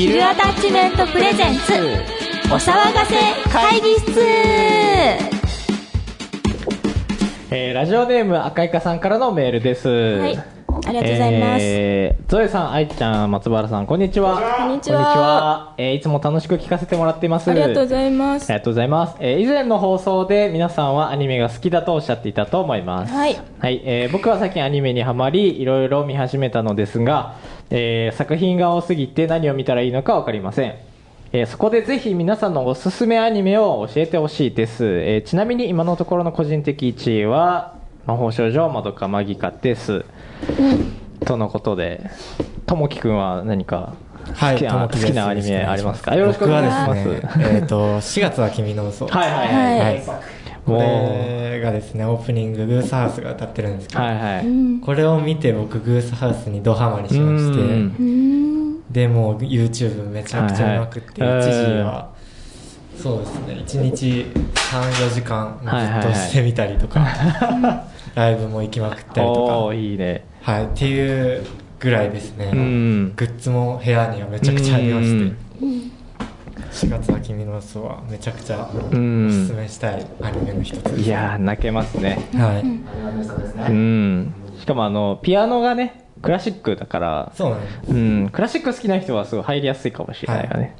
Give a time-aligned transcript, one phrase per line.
[0.00, 1.74] ヒルアタッチメントプレゼンツ。
[2.46, 3.16] お騒がせ
[3.50, 4.18] 会議室。
[7.50, 9.88] えー、ラジオネーム赤いかさんからのメールです。
[9.90, 14.40] はいありがとうございます、えー、ゾエさん、愛ちゃん、松原さん、こんにちは。
[14.58, 17.50] こんにちはえーいつも楽しく聞かせてもらっています。
[17.50, 19.16] ありがとうございますありがとうございます。
[19.20, 23.12] えー以前の放送で皆さんはアニメが好きだとおっしゃっていたと思います。
[23.12, 27.36] はいはい、えー僕は最近アニメにハマり、いろいろ見始めたのですが、
[27.70, 30.74] えー作品が多すぎて何を見たらいいのかわかりません。
[31.32, 34.84] えーそこでぜひ皆さんのおすすめアニメを教えてほしいです。
[34.86, 37.74] えーちなみに今のところの個人的1位は、
[38.06, 40.04] 魔法少女まどかマギカです。
[41.26, 42.10] とのことで、
[42.66, 43.94] ともきくんは何か
[44.34, 46.14] はい、好きな,、アニメありますか？
[46.14, 47.04] よろしくお願いします。
[47.04, 49.06] 僕はですね、えっ、と、4月は君の嘘。
[49.06, 49.78] はいはいはい。
[49.78, 50.00] ははいい。
[50.64, 54.46] こもうれがですね、オープニング、グースハウスが歌ってるんですけど、はいはい。
[54.46, 62.10] うんこれを見て僕、グースハウスにドハマりしまして、で、もう YouTube めちゃくちゃ見まくって、はいはい一時は、
[63.02, 64.06] そうですね、1日
[64.54, 67.06] 3、4時間はいはいはいずっとしてみたりとか、
[68.14, 70.24] ライブも行きまくったりとおか、ーいいね。
[70.42, 71.44] はい、っていう
[71.78, 75.24] ぐらいですね、うんグッズも部屋にはめちゃくちゃありまして、
[75.62, 75.90] うん
[76.70, 79.56] 4月は君の嘘はめちゃくちゃうおすすん。
[79.56, 81.00] めしたいアニメの一つです。
[81.00, 82.28] いやー、泣けますね。
[82.34, 83.70] はい。
[83.70, 84.32] うん。
[84.58, 87.92] しかもあの、ピアノがね、クラシックだから、そうなんです。
[87.92, 90.76] うん、クラシック好きな人はすごい入りやすいかもしれないよね。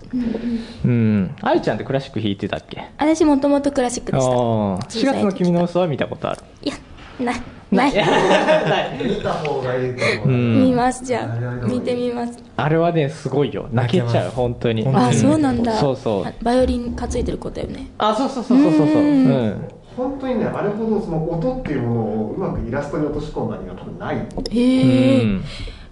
[0.84, 1.34] うん。
[1.42, 2.90] 愛ちゃんってクラシック弾いてたっけ？
[2.98, 6.40] 私もともとクラシックあでしたあ、4月の君の嘘は見たことある？
[6.62, 6.74] いや
[7.20, 7.92] ないない
[9.04, 10.28] 見た方がいいと思う。
[10.28, 13.68] うん見ますじゃあ見てみますあれはね、すごいよ。
[13.72, 14.82] 泣けちゃう、本当に。
[14.84, 18.96] 本当にあそうなんだそうそうあバイオリン担いでる子だよねあ、そうそうそうそうそうそう。
[18.96, 19.68] ううんん。
[19.96, 24.16] 本当にね、あれほどその音っていうものをうまくイラストに落とし込んだには多分ない。
[24.16, 25.44] へうえん。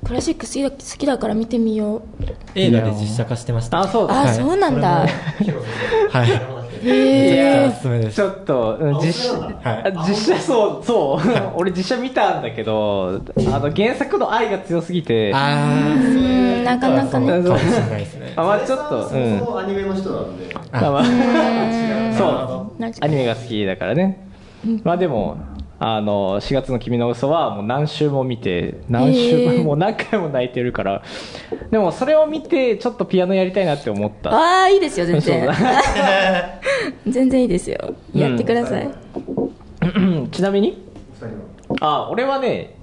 [0.05, 2.03] クラシック好きだ好きだから見てみよう
[2.55, 3.81] 映画で実写化してました。
[3.81, 4.15] あ、そうだ。
[4.15, 5.09] あ、はいそうなんだはい。
[6.83, 8.17] へめちゃくちゃおえすすめです。
[8.17, 11.29] ちょっと、うん実写、は実写そう、そう。
[11.57, 17.33] 俺実写見たんだけど、あの原作の愛が強すぎて、あ、あうんなかなかね。
[17.33, 18.33] ー、かもしれないですね。
[18.37, 20.55] まあちょっと、そうアニメの人なんで。
[20.73, 20.91] まあ。
[20.91, 21.05] まあ
[22.17, 22.81] そう。
[22.81, 24.29] なんかアニメが好きだからね。
[24.85, 25.37] まあでも、
[25.81, 31.03] あの、4月の君の嘘はもう何週も見て、何週も、もう何回も泣いてるから、
[31.71, 34.31] でもそれを見て、ちょっとピアノやりたいなって思った。
[34.31, 35.49] ああいいですよ全然。
[37.07, 37.95] 全然いいですよ。
[38.13, 38.91] やってください、
[40.33, 40.83] ちなみに？
[41.81, 42.75] あ、俺はね、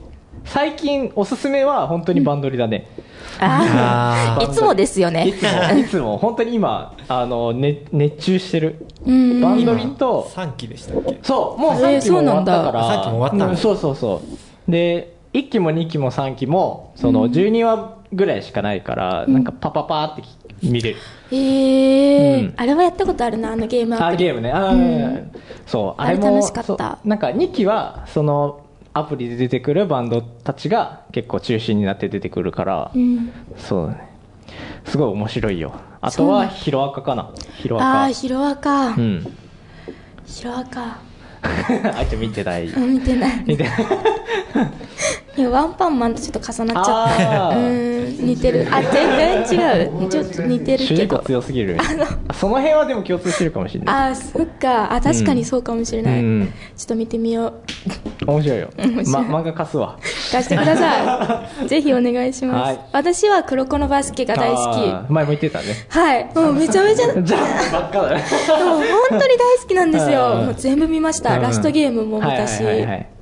[0.45, 2.88] 最近おすすめは本当にバンドリだね。
[3.39, 5.28] あああいつもですよね。
[5.28, 8.85] いつも、いつも、本当に今、あの、ね、熱中してる。
[9.06, 9.41] うん。
[9.41, 11.19] バンドリと、3期でしたっけ？
[11.22, 12.83] そう、もうえー3期も終わったから。
[12.83, 12.94] そうなんだ。
[12.94, 14.22] あ三期も終わったんだうんそうそうそ
[14.67, 14.72] う。
[14.72, 20.23] で、1期も2期も3期も、その12話ぐらいしかないから、なんかパパパーって
[20.63, 20.97] 見れる。
[21.31, 22.53] へえ、うん。
[22.56, 24.25] あれはやったことあるなあのゲームアあ、プリ。
[24.25, 24.51] ゲームね。
[24.53, 25.23] あー。
[25.66, 26.25] そう、あれも。
[26.27, 27.00] 楽しかった。
[27.03, 28.62] なんか2期は、その、
[28.97, 34.09] アプリで出てくるバンドたちが結構中心になって出てくるから、うんそうだね。
[34.85, 35.73] すごい面白いよ。
[36.00, 37.31] あとは、ヒロアカかな。
[37.57, 37.85] ヒロアカ。
[37.85, 39.35] ああヒロアカ、うん。
[40.25, 41.00] ヒロアカ
[41.97, 42.67] あいつ見てない。
[42.67, 43.72] うん見てない見てない。
[45.38, 47.79] いやワンパンマンとちょっと重なっちゃってあー。
[47.79, 48.68] うん似てる。
[48.72, 50.09] あ全然違う。
[50.09, 51.19] ちょっと似てるけど。
[51.19, 51.78] 強すぎる。
[52.34, 54.09] その辺はでも共通してるかもしれない。
[54.09, 54.94] あーそっか。
[54.94, 56.53] あ確かにそうかもしれない、うん。
[56.75, 57.53] ちょっと見てみよ
[58.28, 58.31] う。
[58.31, 58.69] 面白いよ。
[58.78, 59.07] 面白い。
[59.25, 59.97] ま、漫画貸すわ。
[60.31, 61.68] 貸してください。
[61.68, 62.79] ぜひお願いします、はい。
[62.94, 65.12] 私は黒子のバスケが大好き。
[65.12, 65.66] 前も言ってたね。
[65.90, 66.29] はい。
[66.34, 68.24] もうめちゃめちゃじゃあ、ばっかだね。
[68.47, 70.38] 本当に大好きなんですよ。
[70.40, 70.45] うん。
[70.45, 71.35] もう全部見ました。
[71.35, 71.41] うん。
[71.41, 72.63] ラストゲームも見たし。
[72.63, 73.15] はいはいはいはい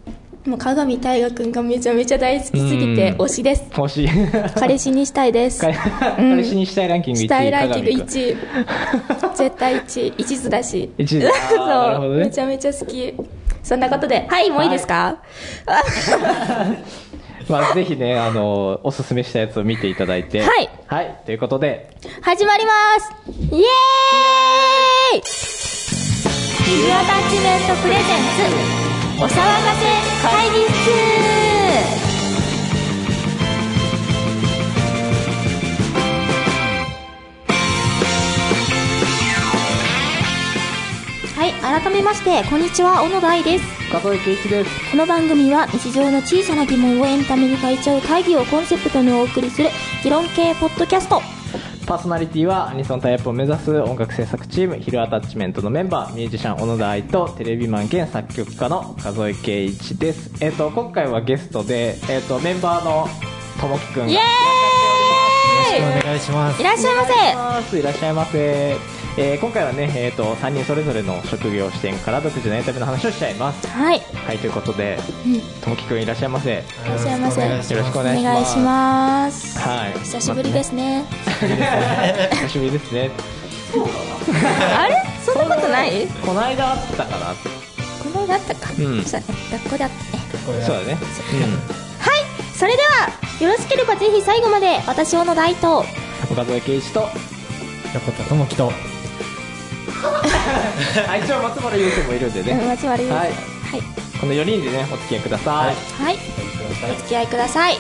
[0.46, 3.18] もう鏡大河君がめちゃめちゃ大好きすぎてうん。
[3.22, 3.64] 推しです。
[3.78, 4.04] 欲し。
[4.04, 4.10] い。
[4.56, 5.62] 彼氏にしたいです。
[5.62, 5.74] 彼
[6.18, 7.26] 彼氏にしたいランキング1位。
[7.26, 10.14] したいランキング鏡君1位 絶対1位。
[10.18, 10.92] 一途だし。
[10.98, 12.26] 一途 あーなるほそうどね。
[12.26, 13.14] めちゃめちゃ好き。
[13.64, 14.26] そんなことで。
[14.30, 15.18] はいもういいですか、
[17.48, 20.42] まあ、ぜひね、あの、おすすめしたやつを見ていただいて。
[20.42, 20.70] はい。
[20.88, 21.16] はい。
[21.26, 21.90] ということで、
[22.22, 23.14] 始まります。
[23.56, 25.22] イエーイ！
[26.64, 28.04] ヒルアタッチメントプレゼン
[28.80, 28.83] ツ
[29.16, 29.38] お騒がせ
[30.24, 30.90] 会議室
[41.38, 43.66] はい改めましてこんにちは小野田愛です。
[43.92, 44.92] 加藤圭一です。
[44.92, 49.70] この番組は日常の小さな疑問をエンタメに変えちゃう会議をコンセプトにお送りする
[50.04, 51.22] 議論系ポッドキャスト
[51.86, 60.32] パーソナリティはアニソンタイアップを目指す音楽制作チームヒルアタッチメントのメンバーミュージシャン小野田愛とテレビマン兼作曲家の数え圭一です。
[60.42, 63.08] えっ、と今回はゲストでえっ、とメンバーの
[63.60, 66.62] ともきくんがイエーイお願いします。
[66.62, 67.36] いらっしゃいませ。
[67.36, 73.68] ますいらっしゃいませ、えー今回はね、えー、と3人それぞれの職業視点から独自のエンタメの話をしちゃいます。
[73.68, 74.00] はい。
[74.00, 75.42] はいということでうん。
[75.62, 76.52] ともきくんいらっしゃいませ。
[76.52, 77.48] いらっしゃいませ。
[77.48, 78.26] よろしくよろしくおお願いします。
[78.26, 79.60] お願いします。
[79.60, 79.94] はい。
[80.00, 81.06] 久しぶりですね。
[82.32, 83.12] 久しぶりですね。
[84.76, 85.04] あれ？
[85.24, 86.08] そんなことない？
[86.08, 87.36] この間あったかな。
[87.36, 88.72] この間あったか。
[88.72, 89.04] うん。
[89.04, 89.36] そうだね。
[89.52, 90.38] 学校であった。
[90.66, 90.96] そうだね。
[90.96, 91.02] はい。
[92.56, 95.82] それではよろしければぜひ最後まで私小野大と。
[95.82, 97.10] うん岡添圭一と。
[97.94, 98.72] 横田智樹と
[101.10, 103.20] あ一応松原優斗もいるんでうんね松原優はい。
[103.20, 103.32] はい。
[104.20, 106.18] この4人でねお付き合いください、はい。
[106.92, 107.78] お付き合いください。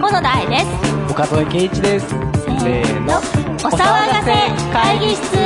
[0.00, 0.66] 小野大です。
[1.10, 2.08] 岡添圭一です。
[2.08, 3.16] せーの。
[3.16, 3.20] お
[3.70, 4.32] 騒がせ
[4.72, 5.36] 会議室。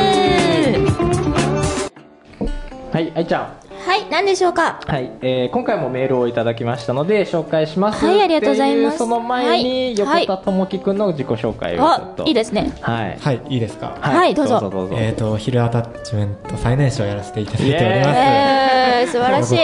[2.93, 4.81] はい愛ちゃんはい何でしょうか？
[4.87, 8.99] はい、えー今回もメールをいただきましたので紹介しますはいありがとうございます。
[8.99, 12.71] その前にはい横田智樹くんの自己紹介をちょっあといいですね。
[12.83, 13.19] はい。
[13.19, 13.97] はいいいですか？
[14.01, 14.61] はいどうぞ。
[14.61, 14.95] どうぞどうぞ。
[14.99, 18.11] えっ、とヒルアタッチメント最年少やらせていただいております。
[18.19, 19.59] えー、素晴らしい。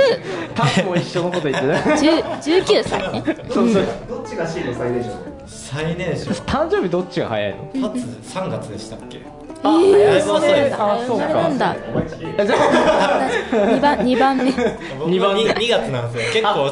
[0.56, 3.22] タップも一緒のこと言ってた10 19歳ね。
[3.50, 3.84] そうそう。
[4.08, 5.10] どっちが C の最年少？
[5.46, 6.30] 最年少。
[6.44, 7.88] 誕生日どっちが早いの？
[7.90, 7.98] 初
[8.38, 9.20] 3月でしたっけ？
[9.62, 11.28] あえだー、いぶ遅いあそうか。
[11.28, 11.76] なんだ。
[11.88, 14.52] お前ちげえあじゃあ 2番二番目。
[14.98, 16.32] 僕二番目 2, 2月なんですよ。
[16.32, 16.70] 結構あ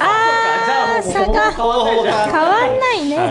[0.98, 1.96] あじゃあ差が変わん
[2.80, 3.24] ないね、は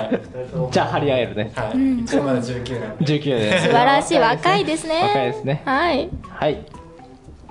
[0.67, 0.71] い。
[0.71, 1.51] じゃあ張り合えるね。
[1.55, 5.01] はい、一応まだ19なんで19で素晴らしい若いですね。
[5.01, 5.61] 若いですね。
[5.65, 6.09] はい。
[6.29, 6.65] はい。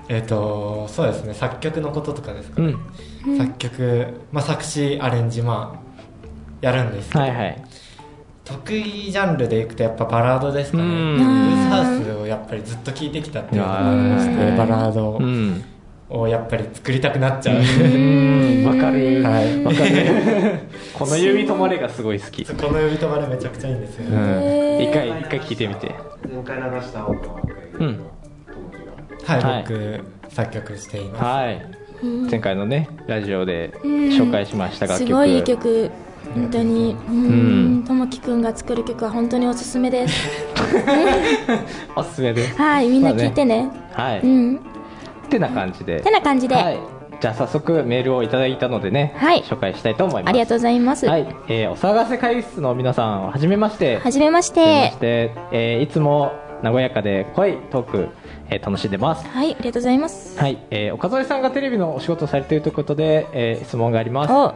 [0.07, 1.33] えっ、とそうですね。
[1.33, 2.75] 作曲のこととかですかうね、
[3.33, 3.37] ん。
[3.37, 5.85] 作曲、まあ、作詞アレンジまあ
[6.61, 7.61] やるんですけど、はいはい
[8.45, 10.83] 得意ジャンルでいくとやっぱバラードですかね。
[10.83, 15.63] うブースハウスをやっぱりずっと聴いてきたっていうのがありましてうんバラードうん。
[16.07, 18.63] をやっぱり作りたくなっちゃう、うん。
[18.67, 19.23] わかる。
[19.23, 19.63] はい。
[19.63, 20.59] わかる。
[20.93, 22.45] この指止まれがすごい好き。
[22.45, 24.15] この呼び止まれめちゃくちゃいいんですよ、うん。
[24.15, 24.89] へー。
[24.89, 25.95] 一回一回聞いてみて。
[26.31, 27.41] 前回流した青川
[27.79, 27.99] うん。
[29.23, 29.65] はい、はい。
[29.67, 29.99] 僕
[30.29, 31.23] 作曲しています。
[31.23, 31.65] はい。
[32.29, 33.91] 前回のねラジオでうん。
[34.09, 35.07] 紹介しました楽曲。
[35.07, 35.89] すごいいい曲
[36.33, 36.95] 本当に。
[37.09, 37.83] うん。
[37.85, 40.29] ともきくんが作る曲は本当におすすめです。
[41.95, 42.57] おすすめです。
[42.57, 43.69] はいみんな聞いてね。
[43.93, 44.19] はい。
[44.21, 44.55] うん。
[44.55, 44.59] っ
[45.29, 46.01] てな感じで。
[46.01, 46.79] てな感じで、はい。
[47.21, 49.41] じゃあ早速メールをいただいたのでねはい。
[49.43, 50.29] 紹介したいと思います。
[50.29, 53.97] ありがとうございます、はい、えーお騒がせ会議室の皆さんはじめまして。
[53.99, 54.91] はじめまして。
[54.91, 56.33] して、えーいつも
[56.63, 58.07] 和やかで濃いトーク、
[58.49, 59.27] えー楽しんでます。
[59.27, 60.37] はいありがとうございます。
[60.39, 64.33] はい、えー岡添さんがテレビのお仕事をされているということで、えー質問があります。
[64.33, 64.53] お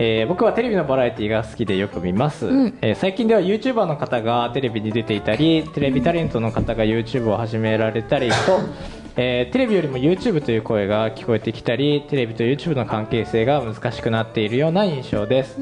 [0.00, 2.78] えー僕はテレビのバラエティが好きでよく見ます、うん。
[2.80, 8.34] えー最近では YouTuber の方がテレビに出ていたりテレビタレントの方が YouTube を始められたりと、
[9.16, 15.58] えーテレビよりも YouTube という声が聞こえてきたりテレビと YouTube の関係性が難しくなっているような印象です、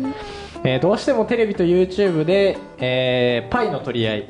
[0.64, 4.24] えーどうしてもテレビと YouTube で、えーパイの取り合い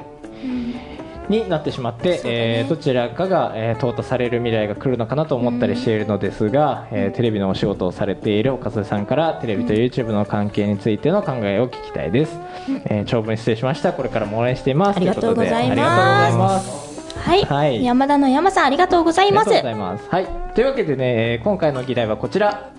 [1.28, 12.38] になってしまって、えーどちらかが、えー淘汰される未来が来るのかなと思ったりしているのですが、えーテレビのお仕事をされている岡添さんからテレビと YouTube の関係についての考えを聞きたいです、
[12.87, 13.93] えー長文失礼しました。
[13.93, 14.96] これからも応援しています。
[14.96, 15.69] ありがとうございます。
[15.69, 17.19] ということでありがとうございます。
[17.19, 17.84] はい、はい。
[17.84, 19.50] 山田の山さんありがとうございます。
[19.50, 20.26] はい。
[20.55, 22.70] というわけでね、えー今回の議題はこちら。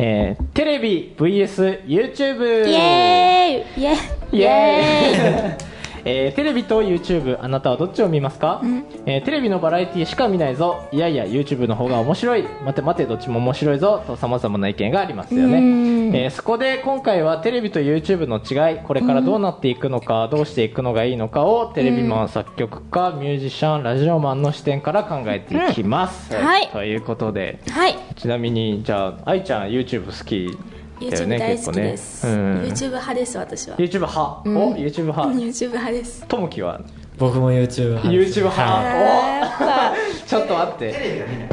[0.00, 2.68] えーテレビ VS YouTube。
[2.68, 3.82] イエーイ。
[3.82, 3.94] イエー
[4.32, 4.38] イ。
[4.38, 5.67] イエーイ
[6.10, 8.62] えーテレビと YouTube あなたはどっちを見ますか、
[9.04, 10.88] えーテレビのバラエティしか見ないぞ。
[10.90, 12.44] いやいや YouTube の方が面白い。
[12.64, 14.02] 待て待てどっちも面白いぞ。
[14.06, 16.16] とさまざまな意見がありますよね、うん。
[16.16, 26.42] えーそこで今回はテレビと YouTube の違いこれからどうなっていくのか、どうしていくのがいいのかをテレビマン作曲家ミュージシャンラジオマンの視点から考えていきます、うん。
[26.42, 26.68] はい。
[26.68, 27.58] ということで。
[27.68, 27.96] はい。
[28.16, 30.56] ちなみにじゃあ愛ちゃん YouTube 好き？
[31.00, 32.62] YouTube ね大好きです、うん。
[32.62, 33.76] YouTube 派です私は。
[33.76, 34.56] YouTube 派、うん。
[34.56, 35.28] お YouTube 派。
[35.30, 36.24] YouTube 派です。
[36.26, 36.80] ともきは？
[37.18, 39.94] 僕も YouTube 派 YouTube 派、
[40.26, 40.92] ちょっと待って。
[40.92, 41.48] テレビが見ない。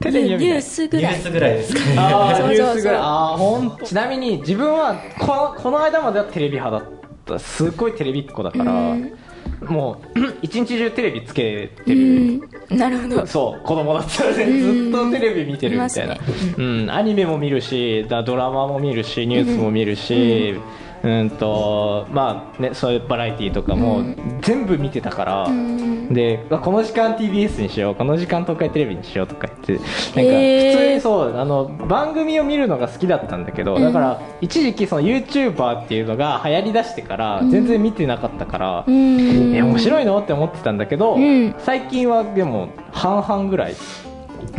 [0.00, 0.54] テレビは見ない。
[0.54, 1.12] ニュースい、ぐらい。
[1.12, 1.96] ニュースぐらいですかね。
[1.98, 2.96] あニュースぐらい。
[3.00, 3.84] あーほんと。
[3.84, 6.90] ちなみに自分はこのこの間まではテレビ派だっ
[7.26, 7.38] た。
[7.38, 9.12] すっごいテレビっ子だから、うん
[9.66, 12.40] もう一日中テレビつけてうる、ん。
[12.70, 13.26] なるほど。
[13.26, 16.16] そう子供だったらねうんずっとテレビ見てるみたいな、
[16.56, 20.54] うん、アニメも見るしだドラマも見るしニュースも見るし、
[21.02, 24.02] うん、とまあねそういうバラエティーとかも
[24.42, 26.12] 全部見てたから、うん。
[26.12, 39.54] であこの時間 TBS にしようこの時間東海テレビにしようとか言ってなんか普通にそうあの番組を見るのが好きだったんだけど、だから一時期その YouTuber っていうのが流行りだしてから全然見てなかったから、うん。
[39.54, 40.18] え面白いの？
[40.20, 41.54] って思ってたんだけど、うん。
[41.58, 44.00] 最近はでも半々ぐらい、うん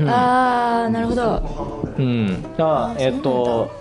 [0.10, 1.94] ああなるほど。
[1.98, 3.72] うん、だからえっ、と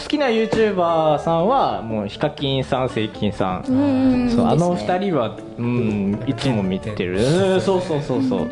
[0.00, 4.94] 好きな YouTuber さんはもうヒカキンさんセイキンさん、うんそうあのいいですね。
[4.94, 7.18] 二人は、うん、いつも見てる。
[7.18, 7.60] うん。
[7.60, 8.48] そうそうそうそう、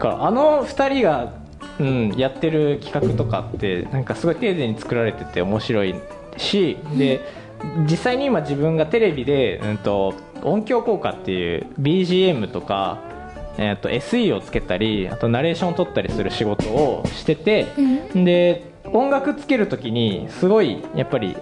[0.00, 1.32] あの二人が、
[1.78, 5.94] うん、やってる企画とかってなんかすごい丁寧に作られてて面白い
[6.36, 7.20] しで
[7.88, 12.98] 実際に今自分がテレビで、うん、と音響効果っていう BGM とか、
[13.58, 17.66] えー、と SE をつけたりあとナレーションを取ったりする仕事をしてて、
[18.14, 21.36] で音楽つけるときにすごいやっぱり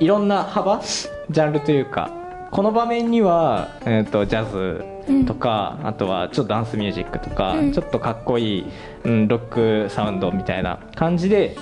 [0.00, 2.10] いろんな幅ジャンルというか
[2.50, 4.84] この場面には、えー、とジャズ
[5.26, 8.66] とか、あとはちょっとダンスミュージックとか、ちょっとかっこいい、
[9.04, 11.56] うん、ロックサウンドみたいな感じで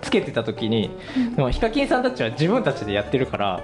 [0.00, 0.90] つけてた時に、
[1.36, 3.60] でもヒカキンさんたちは自分たちでやってるから、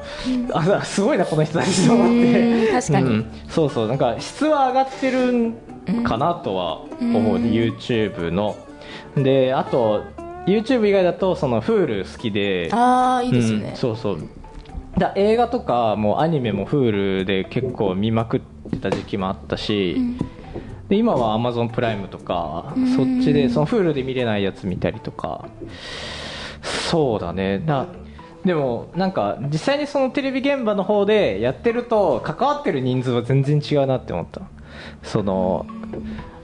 [0.53, 2.41] あすごいなこの人たちと思って。
[2.41, 3.11] うん確かに。
[3.11, 3.33] うん。
[3.49, 3.89] そうそう。
[3.89, 5.55] なんか質は上がってるん
[6.05, 7.43] かなとは思う、うん。
[7.45, 8.57] YouTube の。
[9.17, 10.05] であと
[10.51, 12.69] YouTube 以外だとその Hulu 好きで。
[12.73, 13.71] ああいいですよね。
[13.71, 14.29] うん、そうそう。
[14.99, 18.41] だ映画とかもうアニメも Hulu で結構見まくっ
[18.71, 19.97] てた時期もあったし、
[20.89, 22.87] で今は Amazon プライムとか、ん。
[22.97, 25.49] そっちでその Hulu で見れないやつ見たりとか。
[26.63, 27.61] そうだね。
[27.61, 27.87] だ
[28.45, 34.43] でもなんか実際にそのテレビ現場の方でやってると関わってる人数は全然違うなって思った。
[35.03, 35.67] その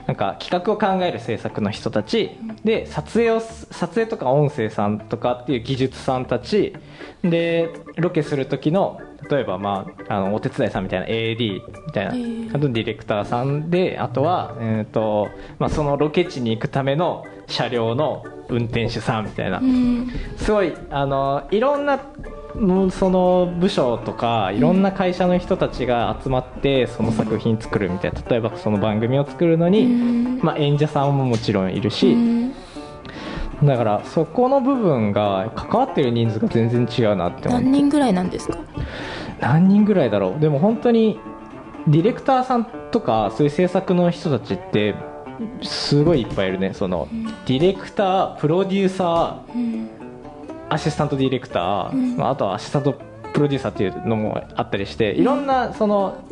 [0.06, 6.74] なんか企画を考える制作の人たちで撮影をす撮影とか音声さんとかっていう技術さんたち
[7.22, 20.08] でロケする時の例えば、まあ、あのお手伝いさんみたいな AD みたいな、あとディレクターさんであとは、えーとまあ、そのロケ地に行くための車両の運転手さんみたいな、うん。
[20.36, 22.00] すごいあのいろんな
[22.90, 30.40] その部署とかいろんな会社の人たちが集まってその作品作るみたいな例えばその番組を作るのに、うん。
[30.42, 32.52] まあ、演者さんももちろんいるし、うん。
[33.62, 37.64] だからそこの部分が関わってる人数が全然違うなって思って。
[37.64, 38.58] 何人ぐらいなんですか？
[39.40, 40.40] 何人ぐらいだろう。
[40.40, 41.18] でも本当に
[41.86, 44.94] ディレクターさんとかそういう制作の人たちって
[45.62, 46.72] すごいいっぱいいるね。
[46.74, 47.08] その
[47.46, 49.90] ディレクタープロデューサーうん
[50.68, 52.16] アシスタントディレクター、うん。
[52.16, 52.94] まあ、あとはアシスタント
[53.32, 56.24] プロデューサーっていうのもあったりしていろんなその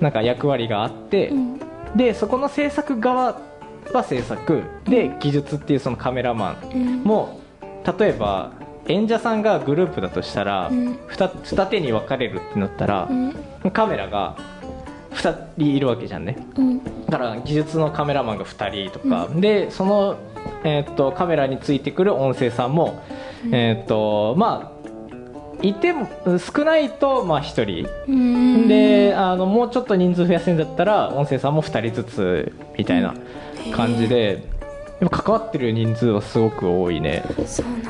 [0.00, 1.60] なんか役割があって、うん。
[1.96, 3.40] でそこの制作側
[3.92, 7.02] は制作で技術っていうそのカメラマンうん。
[7.04, 7.40] も
[7.98, 8.52] 例えば
[8.88, 10.98] 演者さんがグループだとしたら、うん。
[11.70, 13.34] 手に分かれるってなったらう、ん。
[13.70, 14.36] カメラが
[15.12, 16.36] 2人いるわけじゃんね。
[16.56, 16.84] うん。
[17.06, 20.16] だから技術のカメラマンが2人とか、でその、
[20.64, 23.02] えーっとカメラについてくる音声さんも、
[23.52, 24.78] えーっとまあ
[25.60, 26.08] いても
[26.54, 27.88] 少ないとまあ1人。
[28.06, 28.68] うん。
[28.68, 33.14] であのもうちょっと人数増やせるんだったら音声さんも2人ずつみたいな
[33.72, 34.44] 感じで、
[35.00, 37.24] でも関わってる人数はすごく多いね。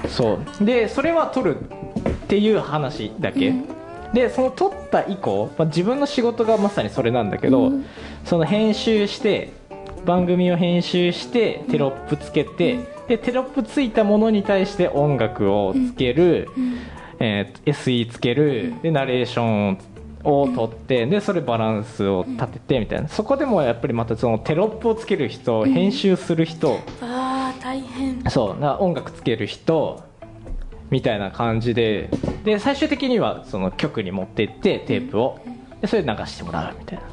[0.09, 3.65] そうでそれは撮るっていう話だけ、うん。
[4.15, 7.85] でその撮った以降、まあ、自分の仕事がまさにそれなんだけど、うん。
[8.25, 9.53] その編集して
[10.07, 12.79] 番組を編集してテロップつけて、
[13.09, 16.49] でテロップついたものに対して音楽をつける、
[17.19, 19.79] えー SE つけるでナレーション
[20.25, 23.09] を取ってでそれバランスを立ててみたいな。
[23.09, 28.23] そこでもやっぱりまたそのテロップをつける人編集する人、あー大変。
[28.31, 30.03] そうな音楽つける人
[30.91, 32.11] みたいな感じで。
[32.45, 35.41] で最終的にはその曲に持って行ってテープを。
[35.81, 37.05] でそれで流してもらうみたいな。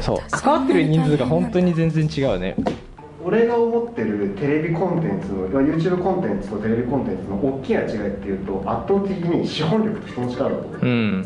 [0.00, 0.18] そう。
[0.30, 2.56] 関わってる人数が本当に全然違うね
[3.24, 11.22] 俺が思ってるテレビコンテンツの YouTube コンテンツとテレビコンテンツの大きな違いっていうと圧倒的に資本力と人の力だと思ってて、うん。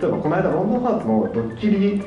[0.00, 2.02] 例えばこの間ロンドンハーツのドッキリ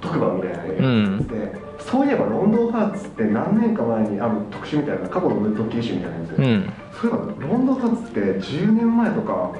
[0.00, 0.86] 特番みたいなね、う
[1.22, 1.26] ん。
[1.26, 6.36] でそういえばロンドンハーツって何年か前にある特集みたいな過去のドッキリ集みたいなやつ。
[6.36, 6.72] で、うん。
[6.92, 9.50] そういえばロンドンハーツって10年前とか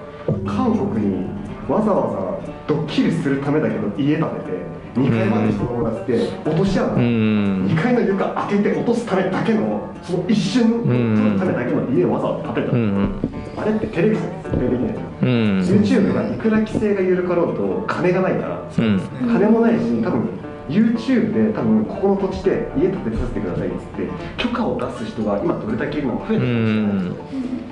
[0.47, 1.27] 韓国に
[1.69, 13.15] わざわざドッキリするためだけど家建てて2階まで人を出して落とし穴、う2ん階の床開けて落とすためだけのその一瞬のためだけの家をわざわざ建てた、うん。
[13.57, 15.61] あれってテレビじゃ絶対できないじゃんうん。
[15.61, 19.01] YouTube がいくら規制が緩かろうと金がないから、うん。
[19.01, 20.29] 金もないし多分
[20.69, 24.09] YouTube で多分ここの土地で家建てさせてくださいっつって
[24.43, 27.17] 許可を出す人が今どれだけいるのか増えたかもしれないですよ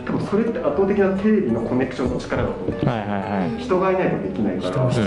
[0.05, 3.59] 多分それって圧倒的なテレビのコネクションの力だと思うはいはいはい。
[3.59, 4.71] 人がいないとできないから。
[4.71, 5.01] 人の必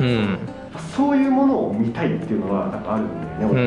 [0.00, 0.38] 要うん。
[0.96, 3.08] そういうものを見たいっていうのはやっぱあるん
[3.38, 3.64] だよねう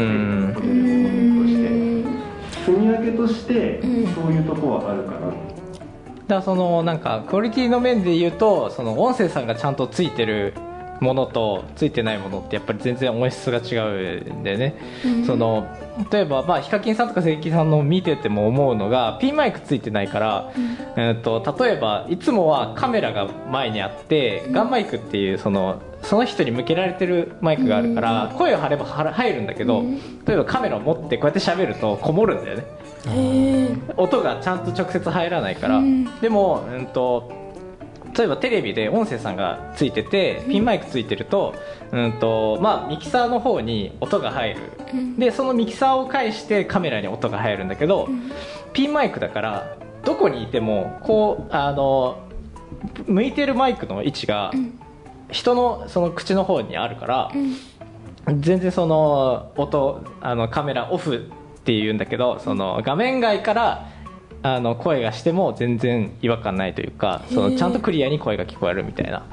[0.49, 0.55] ん。
[0.55, 2.03] 俺テレビのコンテン
[2.51, 2.71] ツとして。
[2.71, 4.13] 積み上げとしてうん。
[4.13, 5.19] そういうとこはあるかな。
[5.19, 5.35] だか
[6.27, 10.53] らそのなんかクオリティの面で言うとその音声さんがちゃんとついてる
[10.99, 13.75] ものとついてないものってやっぱり全然音質が違
[14.29, 14.75] うんでね、
[15.25, 15.67] その
[16.11, 20.51] 例えば、まあ、ヒカキンさんとか関木さんの見てても思うのがピンマイクついてないから、
[20.95, 29.83] えー、と例えばいつもはカメラが前にあってガンマイクっていうそのその人に向けられてるマイクがあるから声を張ればは入るんだけど
[30.25, 32.65] 例えばカメラを持ってこうやって喋るとこもるんだよね。
[33.95, 35.81] 音がちゃんと直接入らないから、
[36.19, 37.46] でも、うん、と
[38.17, 41.53] 例えばテレビで音声さんがついててピンマイクついてると,、
[41.91, 44.61] うんとまあ、ミキサーの方に音が入る、
[45.19, 48.09] でそのミキサーを介してカメラに音が入るんだけど、
[48.73, 52.23] ピンマイクだからどこにいてもこうあの
[53.05, 54.51] 向いてるマイクの位置が
[55.29, 57.31] 人のその口の方にあるから、
[58.39, 63.89] 全然その音あのカメラオフっていうんだけどその画面外から
[64.55, 69.25] あの声がしても全然違和感ないというかそのちゃんとクリアに声が聞こえるみたいな。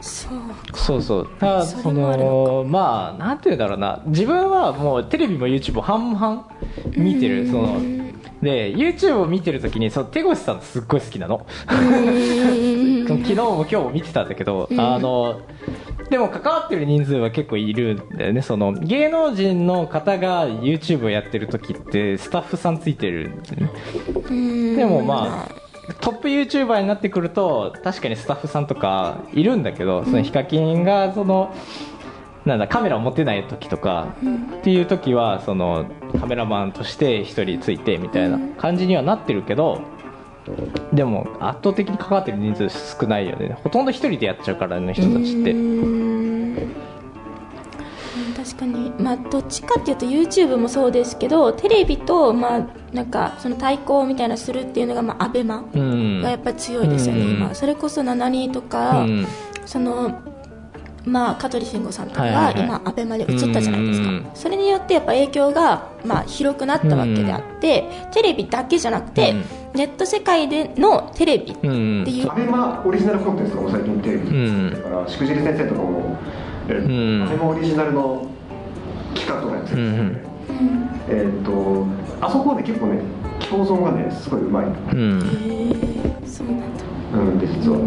[0.00, 0.32] そう
[0.74, 1.28] そうそう。
[1.40, 4.02] だからそののまあなんていうんだろうな。
[4.06, 6.48] 自分はもうテレビも YouTube も半々
[6.96, 7.80] 見てるその
[8.42, 11.46] で YouTube を見てる時にその手越さんすっごい好きなの。
[11.66, 15.40] 昨日も今日も見てたんだけど、あの
[16.10, 18.42] でも関わってる人数は結構いるんだよね。
[18.42, 23.72] その芸能人の方が YouTube をやってる時ってスタッフさんついてるんだよ
[24.30, 24.76] ね。
[24.76, 31.54] でもまあトップ YouTuber になってくると確かにスタッフさんとかいるんだけどそのヒカキンがその
[32.44, 34.14] なんだカメラを持てない時とか
[34.58, 35.86] っていう時はその
[36.20, 39.82] カメラマンとして一人ついてみたいな感じにはなってるけど
[40.92, 43.58] でも圧倒的に関わってる人数少ないよね。
[43.62, 45.52] ほとんど一人でやっちゃうからね人たちって。
[45.52, 46.72] うん。
[48.36, 48.92] 確かに。
[48.98, 56.22] まあどっちかっていうと YouTube もそうですけどテレビとまあなんかその対抗みたいなするっていうのがまあアベマうん。
[56.22, 57.30] がやっぱり強いですよね、うん。
[57.32, 59.26] 今それこそ7人とか、うん。
[59.64, 60.22] その
[61.06, 69.44] まあ香取慎吾さんとか今アベマに移ったじゃないですか、うんそれによってやっぱ影響がまあ広くなったわけであって、テレビだけじゃなくて、うん
[69.76, 72.04] ネット世界でのテレビってうん。
[72.08, 72.30] いう。
[72.32, 74.70] アベマオリジナルコンテンツとかも最近テレビうん。
[74.70, 76.16] だからしくじり先生とかも、
[76.68, 77.22] えーうん。
[77.22, 78.26] アベマオリジナルの
[79.14, 80.32] 企画とかやってるんですよ、
[81.08, 81.86] えーっと
[82.20, 83.00] あそこはね結構ね
[83.50, 84.66] 共存がねすごいうまい。
[84.66, 85.20] うん。
[86.26, 86.66] そうなんだ。
[87.14, 87.78] うんで実は。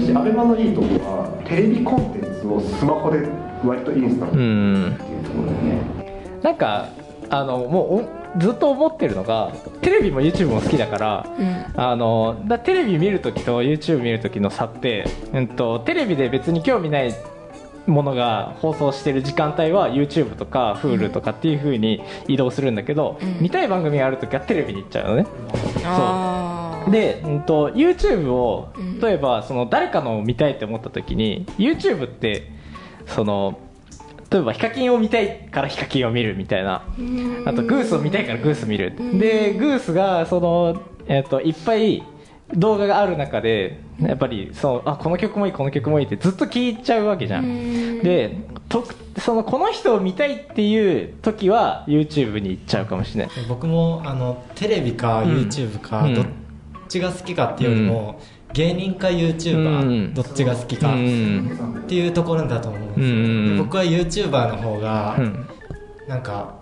[0.00, 3.28] 私アベマのいいとこはテレビコンテンツをスマホで
[3.64, 5.80] 割とインスタントうってんいうところでね、
[6.42, 6.88] なんか
[7.30, 11.66] あのもうおずっと思ってるのがテレビも YouTube も好きだから、うん。
[11.76, 17.14] あのだテレビ見るときと YouTube 見るときの差って、うん、とテレビで別に興味ない
[17.86, 23.38] ものが放送してる時間帯は YouTube とか Hulu とかっていう風に移動するんだけど、うん。
[23.40, 25.26] 見たい番組があるときはテレビに行っちゃうのね。
[25.84, 26.90] あー。
[26.90, 29.00] で、うん、と YouTube をうん。
[29.00, 32.50] 例えばその誰かのを見たいって思った時に YouTube って
[33.06, 33.58] その
[34.30, 36.82] 例えばヒカキンを見たいからヒカキンを見るみたいな。
[37.44, 38.92] あとグースを見たいからグース見る。
[39.18, 42.02] でグースがその、えっといっぱい
[42.54, 48.00] 動画がある中でやっぱりそうあこの曲もいいこの曲もいいってずっと聴いちゃうわけじゃん。
[48.00, 48.36] で
[48.68, 48.84] と
[49.18, 53.34] そのこの人を見たいっていう時は YouTube に行っちゃうかもしれない。
[53.48, 55.30] 僕もあのテレビかうん。
[55.30, 56.14] YouTube か、うん。
[56.14, 56.26] どっ
[56.88, 58.20] ちが好きかっていうよりも、
[58.56, 60.14] 芸人か YouTuber、うん。
[60.14, 61.84] どっちが好きかっうん。
[61.86, 65.46] ていうところだと思うんですよ、うん僕は YouTuber の方が、うん。
[66.08, 66.58] なんか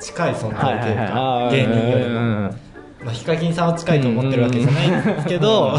[0.00, 5.74] 近い存在というか、芸人よりも、ヒカキンさんは近いと思ってるわけじゃないんですけど、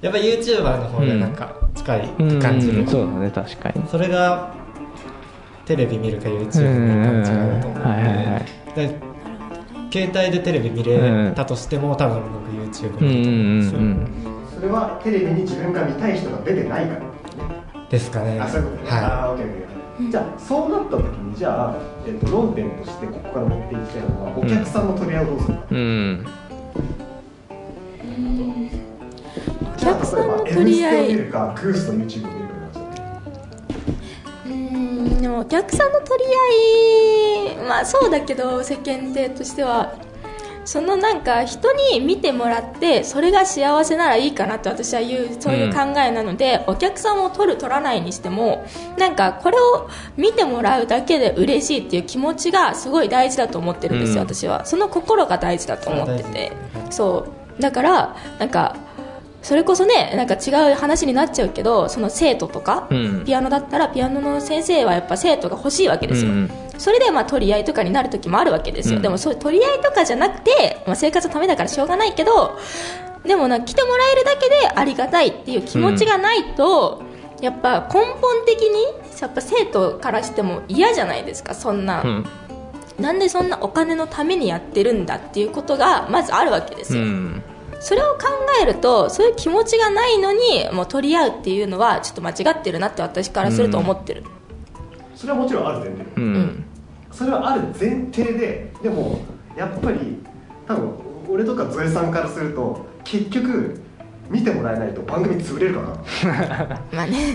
[0.00, 2.08] やっぱ YouTuber の方がなんか近い
[2.40, 2.86] 感じる、うん。
[2.86, 3.82] そうだね確かに。
[3.88, 4.54] それが
[5.64, 8.44] テレビ見るか YouTube 見るかの違いだと思うので、はいはいはい。
[8.76, 9.15] で
[9.96, 14.08] 携帯でテレビ見れたとしても、多分僕 YouTube うんう見ると思うんですよ、んうん
[14.54, 17.00] それはテレビに自分が見たい人が出てないから
[17.90, 18.40] ですかね。
[18.40, 19.52] あそういうことね、はあーオッケーオッ
[19.98, 20.10] ケー。
[20.10, 21.74] じゃあそうなった時にじゃあ、
[22.06, 26.26] えっと論点としてここから持っていきたいのはお客さんの取り合いをどうするか、うん。
[29.74, 31.06] お客さんの取り合い。
[31.06, 32.55] じゃあ例えば M ステを見るかクースと YouTube を見るか
[35.20, 39.94] でもお客さんの取り合いまあそうだけど世間体としては
[40.66, 48.66] そのなんか人に見てもらってそれが幸せならいいかなって私は言うそういう考えなので、お客さんを取る取らないにしても
[48.98, 54.28] なんかこれを見てもらうだけで嬉しいっていう気持ちがすごい大事だと思ってるんですよ、うん。
[54.28, 54.66] 私は。
[54.66, 56.52] その心が大事だと思ってて。
[56.90, 57.62] そう。
[57.62, 58.76] だからなんか
[59.46, 63.24] それこそねなんか違う話になっちゃうけどその生徒とか、うん。
[63.24, 69.02] ピアノだったらピアノの先生はやっぱ生徒が欲しいわけですよ、うんそれでまあ取り合いとかになる時もあるわけですよ、うん。
[69.02, 72.58] でもそう取り合いとかじゃなくて、まあ、生活のためだからしょうがないけど
[73.24, 77.02] でもな来てもらえるだけでありがたいっていう気持ちがないと、
[77.40, 78.82] やっぱ根本的に
[79.18, 82.26] やっぱ生徒からしても嫌じゃないですかそんな、うん。
[82.98, 87.42] なんでそんなお金のためにやってるんだっていうことがまずあるわけですよ、うん
[87.80, 88.20] それを考
[88.62, 94.24] えるとそういう気持ちがないのにもう取り合うっていうのはちょっと間違ってるなって私からすると思ってる、
[95.14, 96.64] それはもちろんある前提うん。
[97.10, 99.20] それはある前提ででも
[99.56, 100.18] やっぱり
[100.66, 100.92] 多分
[101.28, 103.80] 俺とかゾエさんからすると結局
[104.28, 106.80] 見てもらえないと番組潰れるかな。
[106.92, 107.34] まあね。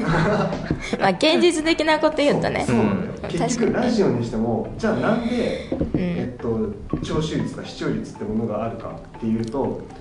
[1.00, 2.66] まあ現実的なこと言うとね。
[2.68, 2.78] そう。
[2.78, 3.30] なんだよ、うん。
[3.30, 5.92] 結局ラジオにしてもじゃあなんで、ん。
[5.96, 10.01] えっと、聴取率とか視聴率ってものがあるかっていうとみ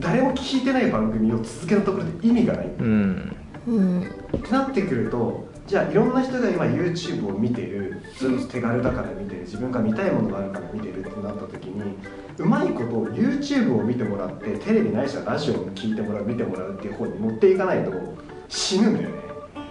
[0.00, 2.66] 誰も聞いてない番組を続けたところで意味がない。
[2.66, 3.36] うん。
[3.66, 11.96] うんってなってくるとじゃあいろんな人が今 YouTube を見てるそれこそ手軽だから見てる自分が見たいものがあるから見てるってなった時に
[12.38, 17.90] うまいこと YouTube を見てもらってテレビないしはラジオを聞いてもらう見てもらうっていう方に持っていかないと
[18.48, 19.16] 死ぬんだよね。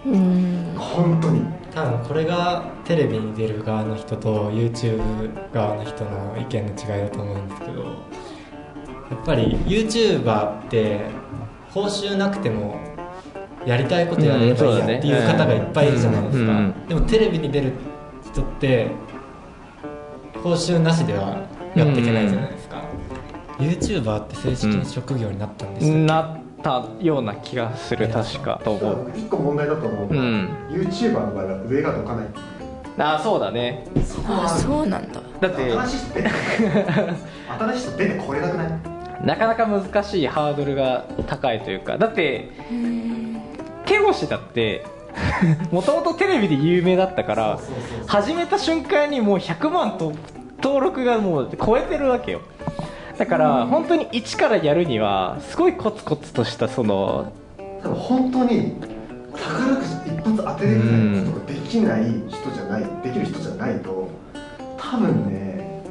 [0.04, 0.74] うん。
[0.76, 1.42] 本当に。
[1.74, 7.84] 多分これがテレビに出る側の人と YouTube 側の人の意見の違いだと思うんですけど
[9.10, 11.00] やっぱり YouTuber って
[11.70, 12.76] 報酬なくても
[13.64, 17.72] やりたいことやればいいやっていう方がいっぱいいるじゃないですか、うんでもテレビに出る
[18.24, 18.90] 人って
[20.42, 22.82] 報酬なしではやっていけないじゃないですか、
[23.58, 28.60] YouTuber って正式に職業になったんですよ、なったような気がする確か。
[28.64, 29.12] と思う。
[29.16, 30.48] 一個問題だと思うのは、うん。
[30.70, 32.26] YouTuber の場合は上がどかない。
[32.98, 33.84] ああそうだね。
[34.04, 35.20] そうなんだ。
[35.40, 35.48] だ。
[35.48, 35.96] って新しい
[37.88, 38.95] 人出てこれなくない？
[39.26, 41.98] なかなか難しいハードルが高いというか。
[41.98, 42.48] だって
[43.84, 44.86] 手越だって
[45.72, 47.58] もともとテレビで有名だったから
[48.06, 50.12] 始めた瞬間にもう100万と
[50.62, 52.40] 登録がもう超えてるわけよ。
[53.18, 57.32] だから本当に一からやるにはすごいコツコツとしたその
[57.82, 58.76] 多分本当に
[59.34, 64.08] 宝くじ一発当てれるみたいなことができない人じゃないできる人じゃないと
[64.76, 65.82] 多分ね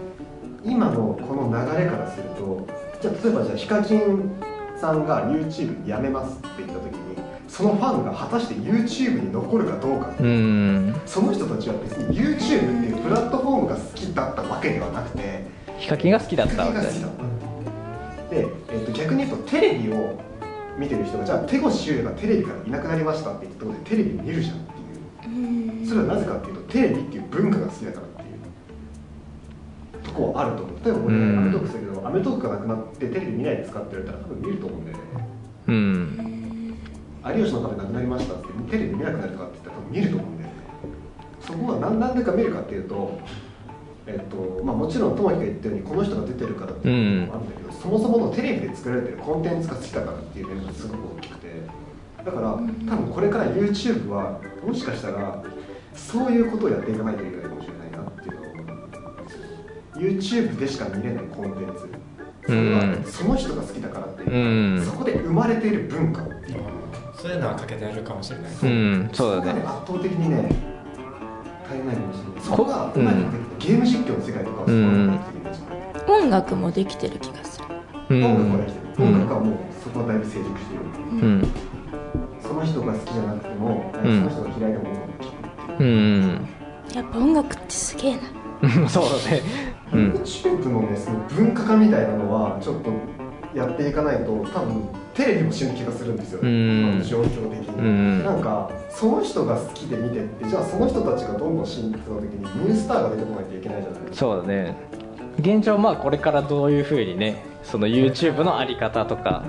[0.64, 4.32] 今のこの流れからするとじゃあ例えばじゃあヒカキン
[4.78, 7.16] さんが YouTube やめますって言った時に
[7.48, 10.24] そのファンが果たして YouTube に残るかどうかう。
[10.24, 10.96] ん。
[11.06, 15.46] その人たちは別に YouTube っていうプラットフォームが好きだったわけではなくて
[15.78, 16.74] ヒカキンが好きだったわけ。
[16.74, 18.36] だが好きだった。
[18.36, 20.20] で、えっと逆に言うとテレビを
[20.80, 24.60] 見てる人がじゃあ手越修也がテレビからいなくなりましたって言ったところでテレビ見るじゃんっ
[25.22, 25.88] ていう。
[25.88, 30.78] それはなぜかっていうとテレビっていう文化が好きだからっていうとこはあると思う。
[30.84, 35.04] 例えば俺うんアメトーークするけどアメトーークがなくなってテレビ見ないですかって言われたら多分見ると思うんだよね。
[35.68, 36.78] うん。
[37.26, 40.56] 有吉の壁なくなりましたってテレビ見なくなるかって言ったら多分見ると思うんだよね。
[41.42, 43.20] そこは何なんでか見るかっていうと
[44.08, 51.48] えっとまあ、もちろん友樹が言ったようにこの人が出てるからっていうのもあるんだけど、そもそものテレビで作られてるコンテンツが好きだからっていう面がすごく大きくて
[52.24, 55.44] だから多分これから YouTube はもしかしたら
[55.96, 57.75] そういうことをやっていかないといけないかもしれない
[59.98, 61.90] YouTube でしか見れないコンテンツ。
[62.46, 64.30] それはうんその人が好きだからっていう。
[64.30, 64.86] か、うん。
[64.86, 66.62] そこで生まれている文化っていう
[67.20, 68.50] そういうのは欠けてるかもしれない。
[68.52, 69.62] です、うんそうだね。
[69.62, 70.50] そこが圧倒的にね
[71.68, 72.44] 足りないかもしれない。
[72.44, 77.66] そこがうゲーム実況の世界とかはそこができてるん音楽もできてる気がする。
[78.10, 78.24] うん。
[78.26, 79.16] 音楽はできてる、うん。
[79.16, 80.84] 音楽はもうそこはだいぶ成熟している、
[81.28, 81.48] うん。
[82.44, 83.92] その人が好きじゃなくても、ん。
[83.92, 85.32] その人が嫌いでも音楽を聴
[85.70, 85.90] くっていう。
[85.90, 86.55] うん
[86.94, 88.20] やっぱ音楽ってすげえな。
[88.62, 89.42] う んそうだね。
[89.94, 90.12] うん。
[90.12, 92.92] YouTube のねその文化化みたいなのはちょっと
[93.54, 97.02] やっていかないと多分テレビも死ぬ気がするんですよ、うん。
[97.04, 98.24] 状況的に、うん。
[98.24, 104.18] なんかその人が好きで見てってじゃあその人たちがどんどん進化する時にニュースターが出てこないといけないじゃないですか。
[104.18, 104.76] そうだね。
[105.40, 109.44] 現状まあこれからどういうふうにねその YouTube のあり方とか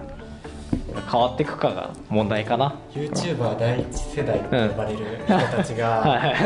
[1.11, 2.75] 変わっていくかが問題かな。
[2.93, 6.37] YouTuber 第一世代と呼ばれる人たちはがい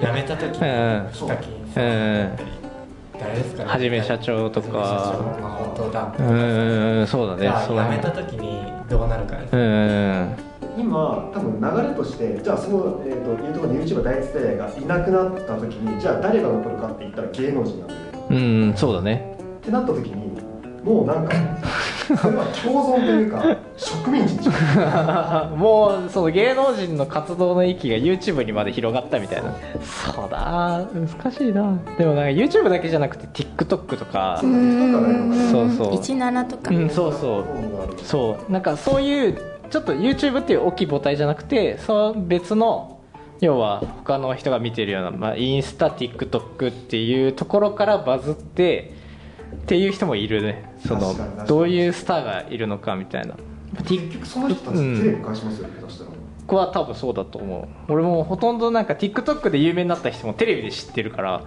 [0.00, 2.50] 辞めた時うんに ヒカキンさんだったり
[3.20, 3.68] 誰ですかね。
[3.70, 4.78] はじめ社長とか。
[4.78, 7.90] はじめ社長誠団うんそうだねがそうだね。
[7.90, 10.36] 辞めた時にどうなるかですうんうん
[10.78, 19.36] 今多分流れとしてじゃあその、えー、というところに YouTuber 第一世代がいなくなった時にじゃあ誰が残るかって言ったら芸能人なんだよねうんうんそうだね。
[19.60, 20.40] ってなった時に
[20.84, 21.34] もうなんか
[22.16, 24.48] 共存というか植民地
[25.56, 29.52] もうその芸能人の活動の域が YouTube にまで広がったみたいな。
[29.82, 30.86] そうだ。
[30.92, 31.78] 難しいな。
[31.98, 34.38] でもなんか YouTube だけじゃなくて TikTok とか。
[34.40, 34.50] そう
[35.70, 35.94] そう。
[35.94, 37.44] 17とか、うんそうそう。
[38.02, 38.52] そう。
[38.52, 39.38] なんかそういう
[39.70, 43.00] ちょっと YouTube っていう大きい母体じゃなくてその別の
[43.40, 48.92] 要は他の人が見てるような、まあ、インスタ TikTok っていうところからバズって
[49.52, 50.72] っていう人もいるね。
[50.86, 51.14] その
[51.46, 53.34] どういうスターがいるのかみたいな。
[53.84, 56.10] 結局その人たちテレビ返しますよね下手したら
[56.40, 57.92] 僕は多分そうだと思う。
[57.92, 61.44] 俺もほとんどなんか TikTok で有名になった人もテレビで知ってるから。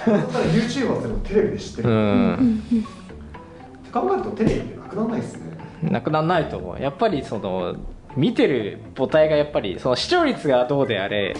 [0.00, 2.62] YouTuber でもテレビで知ってうる、ん。
[2.66, 5.56] って考えるとテレビなくならないですね。
[5.82, 6.80] なくならないと思う。
[6.82, 7.76] やっぱりその
[8.16, 11.36] 見てる母体がやっぱりその視聴率がどうであれ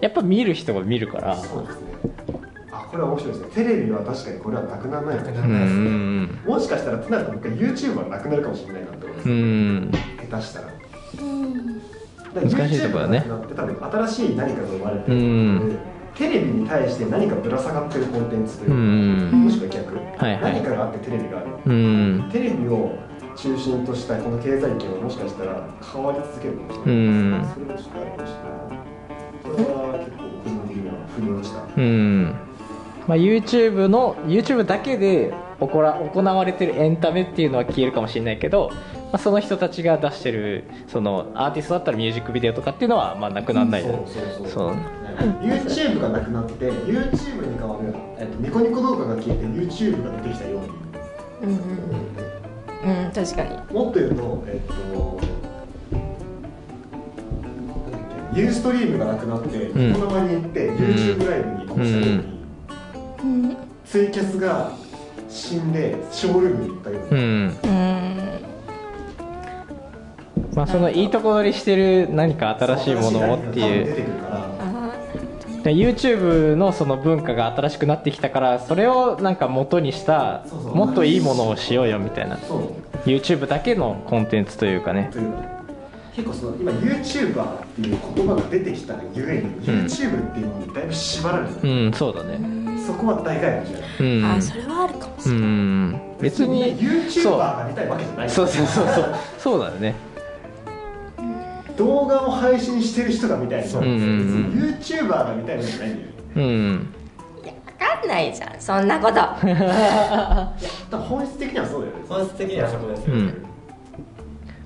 [0.00, 1.36] やっぱ見る人が見るから。
[1.36, 1.89] そうですね。
[1.89, 1.89] あ
[2.90, 5.16] これは面白いですねテレビは確かにこれはなくならない。
[5.16, 6.40] なくならないですねん。
[6.44, 9.90] もしかしたらってなると僕は YouTuber はなくなるかもしれないなって思います、うん。
[10.30, 10.66] 下手したら。
[12.32, 15.78] 難しいところだね多分新しい何かが生まれてうる、ん
[16.14, 19.44] テレビに対して何かぶら下がってるコンテンツといううか、ん。
[19.44, 20.54] もしくは逆、はいはい。
[20.54, 21.46] 何かがあってテレビがある。
[21.66, 22.28] うん。
[22.32, 22.98] テレビを
[23.36, 27.46] 中心としたこの経済圏はもしかしたら変わり続けるかもしれうない、ん。
[27.46, 28.80] それもちょっとあるかもしれない。
[29.42, 31.62] それは結構個人的には腑に落ちた。
[31.76, 32.49] うん
[33.10, 38.78] まあ、YouTube の YouTube だけで行ら行われてるエンタメっていうのは消えるかもしれないけど、ま
[39.14, 43.82] あ、その人たちが出してるそのアーティストだったらミュージックビデオとかっていうのはまあなくならない。
[43.82, 44.74] そうそうそうそう。
[45.42, 50.60] YouTube がなくなって YouTube に代わる、えっと、ニコニコ動画が消えて YouTube が出てきたよ。
[51.42, 53.06] うにうんうん。
[53.06, 53.56] うん確かに。
[53.74, 55.20] もっと言うとえっと
[58.34, 59.88] ユーストリームがなくなってん。
[59.88, 62.29] ニコ生に行って YouTube ライブに移行したうん
[63.90, 64.70] ツイキャスが
[65.28, 67.24] 死んでショールームに行ったよううに、ん。
[67.24, 68.40] うん。
[70.54, 73.86] まあそのいいとこ取りしてる何か新しいものをっていう。
[73.86, 74.92] 出てくるからあ
[75.64, 82.38] で YouTube のその文化が新しくなってきたからそれをなんか元にしたもっといいものをしようよみたいな。
[82.38, 82.96] そう。
[83.08, 85.10] YouTube だけのコンテンツというかね。
[86.14, 93.62] 結構その今 YouTuber っていう言葉が出てきたがゆえに、YouTube っていうのにだいぶ縛られてる、うんそうだねそこは大概
[94.00, 94.24] うん。
[94.24, 95.48] あそれはあるかもしうれない。
[95.48, 96.00] ん。
[96.20, 98.30] 別に YouTuber が見たいわけじゃない。
[98.30, 98.46] そう。
[98.48, 99.14] そうそうそう。
[99.38, 99.94] そうだよね。
[101.76, 103.82] 動画を配信してる人が見たいのそう。
[103.82, 104.70] うんうんうん。
[104.70, 106.06] 別に YouTuber が見たいのじゃないんだよ。
[106.06, 106.94] ねうん。
[107.42, 109.14] いや分かんないじゃんそんなこと。
[110.90, 111.98] 多分本質的にはそうだよね。
[112.08, 113.14] 本質的にはそこですよ。
[113.16, 113.44] ねうん。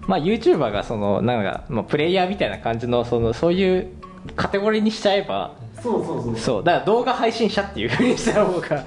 [0.06, 3.88] まあ YouTuber がそのなんか、まあ、プレイヤーみたいな感じのそのそういう
[4.36, 5.52] カテゴリーにしちゃえば
[5.84, 6.38] そうそうそう。
[6.38, 8.84] そうだから動画配信者っていうふうにした方が。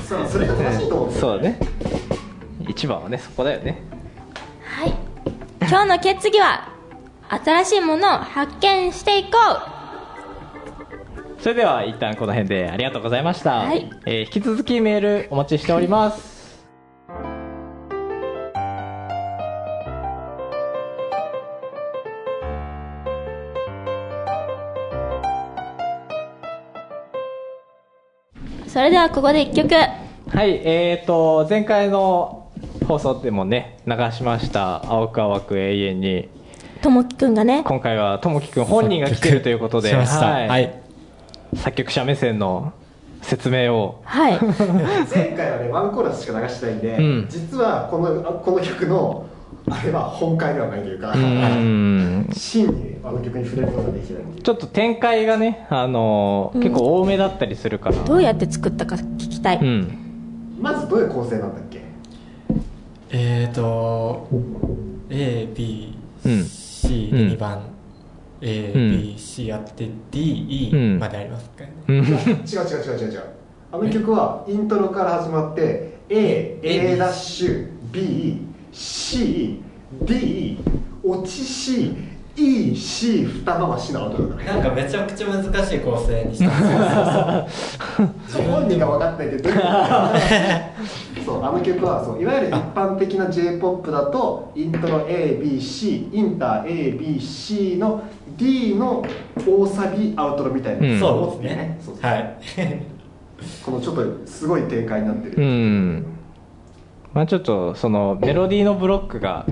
[0.00, 1.58] そうそれが正しいと思うそうだね。
[2.68, 3.82] 一番はねそこだよね。
[4.62, 4.94] はい。
[5.60, 6.72] 今日の決議は
[7.28, 9.30] 新しいものを発見していこ
[11.40, 13.90] それでは一旦この辺でありがとうございました、はい。
[14.06, 16.37] えー引き続きメールお待ちしております
[28.68, 29.74] それではここで一曲。
[29.74, 32.50] はいえーと前回の
[32.86, 36.28] 放送でもね流しました「青く淡く永遠に。
[36.82, 40.02] ともきくんがね」今回はともきくん本人が来てるということでは
[40.44, 40.48] い。
[40.48, 40.74] はい。
[41.54, 42.74] 作曲者目線の
[43.22, 44.02] 説明を。
[44.04, 44.38] はい。
[45.12, 47.26] 前回はねワンコーラスしか流してないんで、うん。
[47.30, 49.24] 実はこのあこの曲の
[49.70, 52.28] あれは本会ではないというかうーん。
[52.32, 56.62] 真にあの曲に触れることができないちょっと展開がね、あのーうん。
[56.62, 57.96] 結構多めだったりするから。
[58.04, 59.88] どうやって作ったか聞きたい、うん。
[60.60, 61.80] まずどういう構成なんだっけ？
[63.10, 64.28] えーと
[65.08, 65.94] ABC
[66.24, 67.28] うん。
[67.28, 67.62] で2番。
[68.40, 70.98] ABC やって DE うん。
[70.98, 71.72] までありますかね。
[71.88, 71.96] うん。
[71.96, 73.22] 違う違う違う違う違う。
[73.72, 84.54] あの曲はイントロから始まって AA ダッシュ BCD 落ち CEC 二回しな音だから。
[84.54, 87.42] なんかめちゃくちゃ難しい構成にした。
[87.42, 90.12] んですよ本人が分かってないけどどういうことか。
[91.26, 98.02] そうあの曲はそういわゆる一般的な j p o p だとイントロ ABC インター ABC の
[98.36, 99.04] D の
[99.46, 100.98] 大サビアウトロみたいな、うん。
[100.98, 101.78] そうですね。
[101.80, 102.10] そうそう。
[102.10, 102.38] はい。
[103.64, 106.06] このちょっとすごい展開になってる、うん。
[107.12, 109.46] まあちょっとそのメロディーのブロックが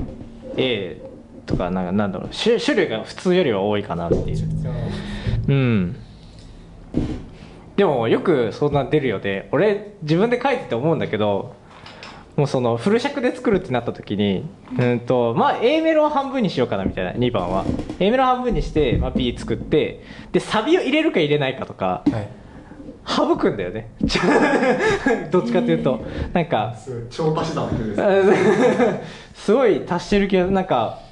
[0.56, 1.02] A
[1.46, 4.48] とかなんかなんだろう種種類が普通よりは多いかなっていう。
[5.48, 5.96] うん。
[7.76, 11.54] でもよくそんな出るよね俺自分で書いてて思うんだけど
[12.34, 17.64] もうそのフル尺で作るってなった時にうんとまあ A メロを半分にしようかなみたいな2番は。
[17.98, 22.28] A メロ半分にして、まあ、B 作ってでサビを入れるか入れないかとかはい。
[23.08, 23.92] 省くんだよね。
[25.30, 26.00] どっちかっていうと。
[26.32, 27.68] なんかすごい超足し算
[29.32, 31.05] すごい足してるけどなんか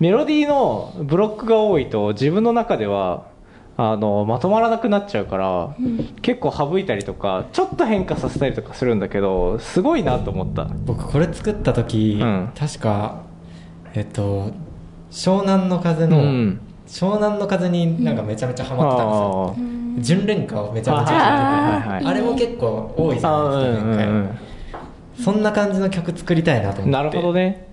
[0.00, 3.28] メロディーのブロックが多いと自分の中では
[3.78, 5.76] あのまとまらなくなっちゃうから、
[6.22, 10.64] 結構省いたりとかちょっと変化させたりとかするんだけどすごいなと思った。
[10.64, 12.52] 僕これ作った時、うん。
[12.58, 13.22] 確か
[13.94, 14.52] えっと
[15.10, 16.60] 湘南の風の、うん。
[16.86, 25.24] 湘南の風になんかめちゃめちゃハマってたんですよ、うん純恋歌をめちゃめちゃあ聴いてて、あれも結構多いじゃあないですか、うんうん前回。
[25.24, 26.82] そんな感じの曲作りたいなと思って。
[26.84, 27.66] うんなるほどね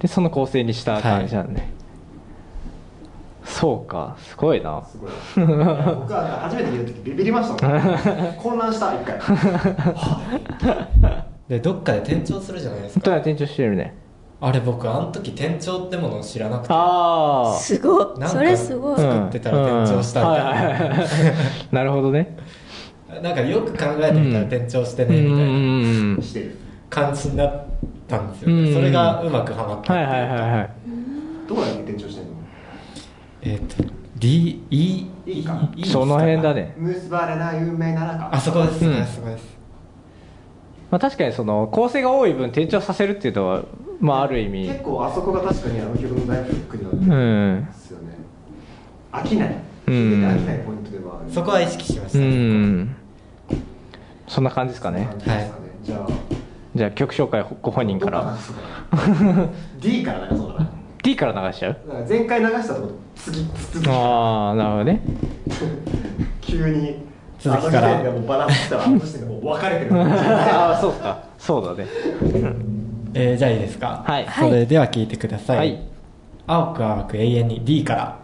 [0.00, 1.70] でその構成にした感じなんね、
[3.44, 4.16] そうか。
[4.18, 4.82] すごいな。
[4.84, 5.10] すごい。
[5.36, 8.32] 僕は初めて見た時ビビりましたもん。
[8.40, 9.18] 混乱した一回。
[11.48, 13.10] でどっかで転調するじゃないですか。
[13.10, 13.94] 本当に転調してるね。
[14.40, 16.68] あれ僕あの時転調ってものを知らなくて。
[16.72, 18.06] ああすごい。
[18.06, 20.96] なんかそれすごい、作ってたら転調したみたいな。
[21.72, 22.36] なるほどね。
[23.22, 25.42] なんかよく考えてみたら転調してねみたいな。
[25.42, 26.56] うんしてる。
[26.88, 27.64] 感じになっ
[28.08, 28.64] たんですよ、うん。
[28.64, 30.70] ね、それがうまくはまったはいはいはいはい。
[31.48, 32.30] どこだっけ転調してんの？
[33.42, 33.84] えっ、と
[34.16, 36.74] D E いいか？E その辺だね。
[36.76, 39.00] 結ばれない運命ならかあそこです、うん。
[39.00, 39.44] あそこです。
[40.90, 43.64] まあ確かにその構成が多い分転調させるっていうのは
[44.00, 44.68] まあある意味。
[44.68, 48.14] 結構あそこが確かにあの曲の大フックになってうるんんですよね。
[49.12, 49.56] 飽きない。
[49.86, 49.94] うん。
[49.94, 51.32] 聞いてて飽きないポイントではある。
[51.32, 52.96] そこは意識しましうた、ん。
[54.28, 55.06] そんな感じですかね。
[55.10, 55.62] 感じですかね。
[55.82, 56.06] じゃあ
[56.74, 58.36] じゃあ曲紹介ご本人から。
[59.80, 60.70] D から流そうかな。
[61.02, 61.76] D から流しちゃう？
[62.08, 65.00] 前回流したところ次続きああなるほどね。
[66.40, 66.96] 急に。
[67.38, 68.00] 続きから。
[68.00, 69.90] あもうバランスしたらあの時点でもう分かれてる。
[70.00, 71.18] ああそうか。
[71.38, 71.86] そうだね。
[73.14, 74.02] えーじゃあいいですか？
[74.06, 74.26] はい。
[74.28, 75.82] それでは聞いてください、はい。
[76.46, 78.18] 青く淡く永遠に D から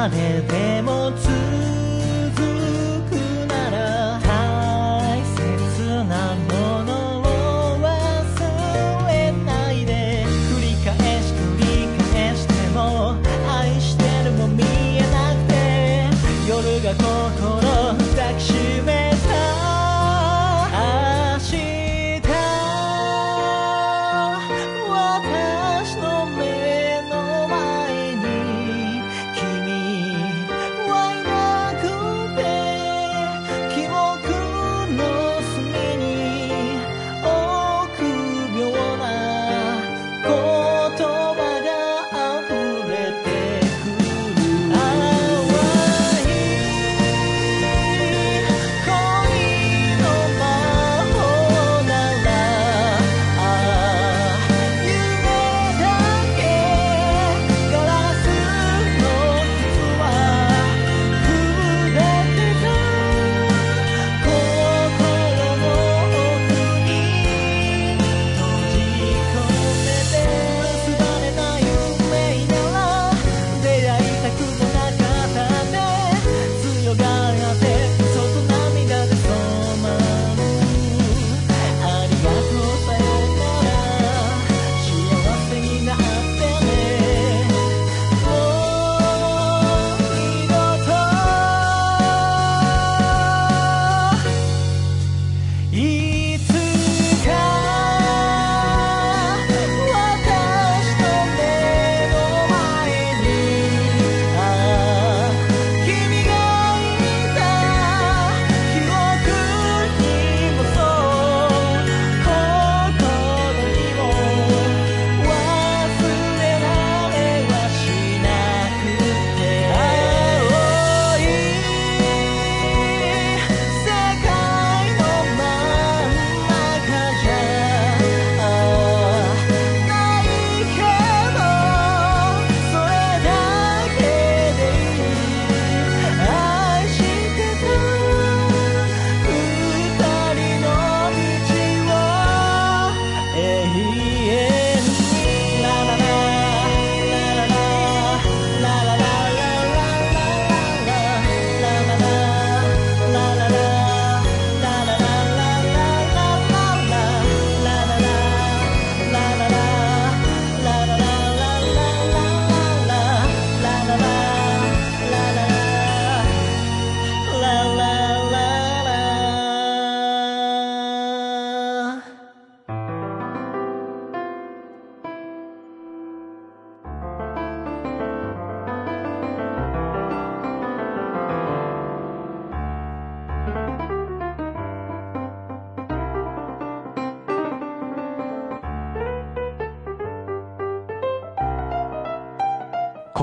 [0.00, 1.12] 誰でも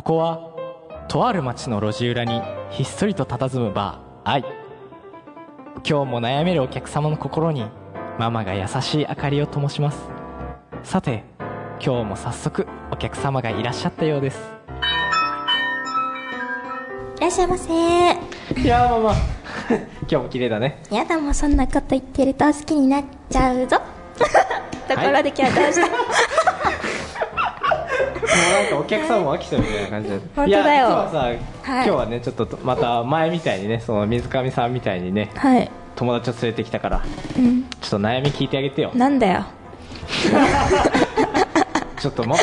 [0.07, 0.39] ここは
[1.09, 4.29] とある町の路地裏にひっそりと佇むバー。
[4.29, 4.45] 愛
[5.85, 7.65] 今日も悩めるお客様の心に
[8.17, 9.99] ママが優しい明かりを灯します。
[10.81, 11.25] さて
[11.83, 14.39] 今日も早速お客様がいらっしゃったようです。
[17.17, 17.73] いらっしゃいませ。
[17.73, 19.11] いやーママ。
[20.07, 20.83] 今日も綺麗だね。
[20.89, 23.81] やだもうそんなこと言ってると好きになっちゃうぞ。
[24.87, 25.97] ところで今日はどうした、も
[28.37, 30.49] うなんかお客さんも飽きたみたいな感じだ本当だよ。
[30.49, 31.35] いや今日はさ、はい。
[31.63, 35.71] 今日はねちょっとまた前みたいにねその水上さんみたいにねはい。
[35.95, 37.03] 友達を連れてきたから
[37.37, 37.63] うん。
[37.63, 38.91] ちょっと悩み聞いてあげてよ。
[38.93, 39.45] なんだよ。
[41.99, 42.37] ちょっともう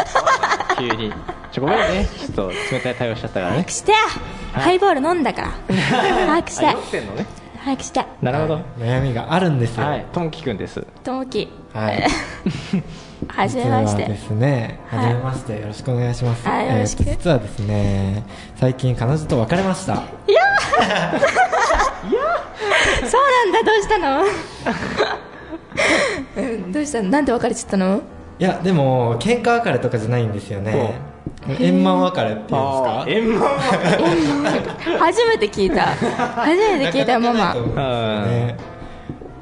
[0.78, 1.12] 急に。
[1.53, 2.09] ちょごめんね。
[2.18, 3.53] ちょっと冷たい対応しちゃったからね。
[3.59, 3.99] 早くしてよ。
[4.53, 5.51] ハイボール飲んだから。
[6.26, 6.66] 早くして。
[6.66, 7.26] ってんのね。
[7.64, 8.05] 早くして。
[8.20, 8.61] なるほど。
[8.78, 9.86] 悩みがあるんですよ。
[9.86, 10.07] はい。
[10.12, 10.84] ともきくんです。
[11.05, 12.07] ともきはい
[13.29, 14.05] はじめまして。
[14.07, 15.05] ですね、はい。
[15.07, 16.47] はじめまして、よろしくお願いします。
[16.49, 17.01] はいよろしく。
[17.01, 18.22] えー実はですね、
[18.57, 19.97] 最近彼女と別れました。
[19.97, 20.05] そう
[23.12, 24.25] なんだどうしたの？
[26.37, 27.09] う んどうしたの？
[27.11, 28.01] なんで別れちゃったの？
[28.39, 30.95] いや、でも、喧嘩別れとかじゃないんですよね。
[31.61, 33.05] 円満別れっていうんですか？
[33.07, 33.49] 円満
[34.99, 35.87] 初めて聞いた。
[35.87, 37.55] 初めて聞いたよママ。
[37.55, 38.57] ね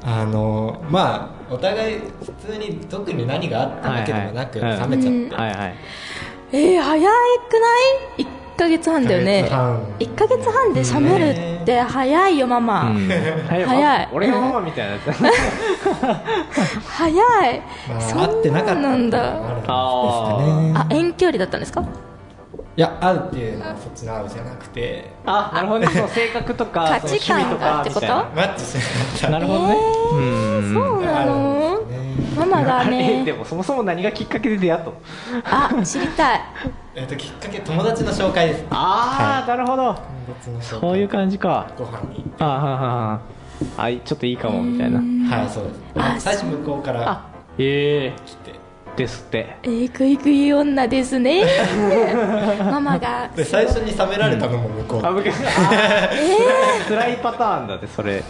[0.05, 4.89] あの、まあ、お互い普通に特に何があったわけでもなく、はいはい。
[4.89, 5.35] 冷めちゃって。
[5.35, 5.75] はいはい。
[6.51, 7.07] えー、早くな
[8.17, 8.27] い ?1
[8.57, 9.45] ヶ月半だよね。
[9.45, 9.83] 一ヶ月半。
[9.99, 13.07] 1ヶ月半で冷めるって早いよママ、うん。
[13.47, 14.09] 早早い。
[14.13, 14.93] 俺がママみたいな。
[14.93, 15.11] や つ
[16.87, 17.09] 早
[17.51, 19.33] い、まあ、そ会ってなかったなんだ。
[19.67, 21.83] あ遠距離だったんですか？
[22.75, 25.87] いや、会うっていうのはそっちの会うじゃなくて、あなるほどね。
[26.09, 28.07] 性格とか価値観がってこと？
[28.07, 29.39] マッチしなかな。
[29.39, 29.75] なるほどね。
[29.77, 31.79] えーうんそうなの？
[32.35, 34.93] ママが あれでねもそもそも何がきっかけで出会ったの？
[35.79, 36.41] あ知りたい。
[36.95, 38.65] えっと、きっかけ、友達の紹介です。
[38.71, 39.95] ああ、なるほど。
[40.61, 41.67] そういう感じか。
[41.77, 42.23] ご飯に。
[42.39, 43.19] あーはーは
[43.77, 44.99] あいちょっといいかもみたいな。
[45.37, 45.79] はい、そうです。
[45.95, 47.07] あ最初向こうから。
[47.09, 47.25] あ
[47.59, 48.13] え。
[48.15, 48.42] え
[48.95, 49.57] ですって。
[49.63, 51.45] えー、グイグイ女ですね。
[52.59, 53.29] ママが。
[53.35, 55.05] で、最初に冷められたのも向こう。
[55.05, 56.87] あ僕あー。
[56.87, 58.23] 辛いパターンだってそれ。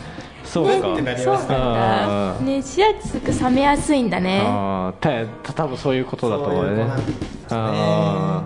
[0.44, 0.94] そうか。
[0.94, 2.46] ってなりそうましたなんだ。
[2.46, 4.42] ねしやすく冷めやすいんだね。
[4.46, 6.76] あーた多分そういうことだと思うよね。
[6.78, 7.58] そういう子なんですね。
[7.58, 8.44] あ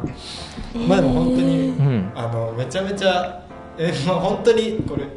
[0.88, 2.12] まあでも本当に、うん。
[2.16, 3.42] あのめちゃめちゃ
[3.78, 5.08] えまあ本当にこれお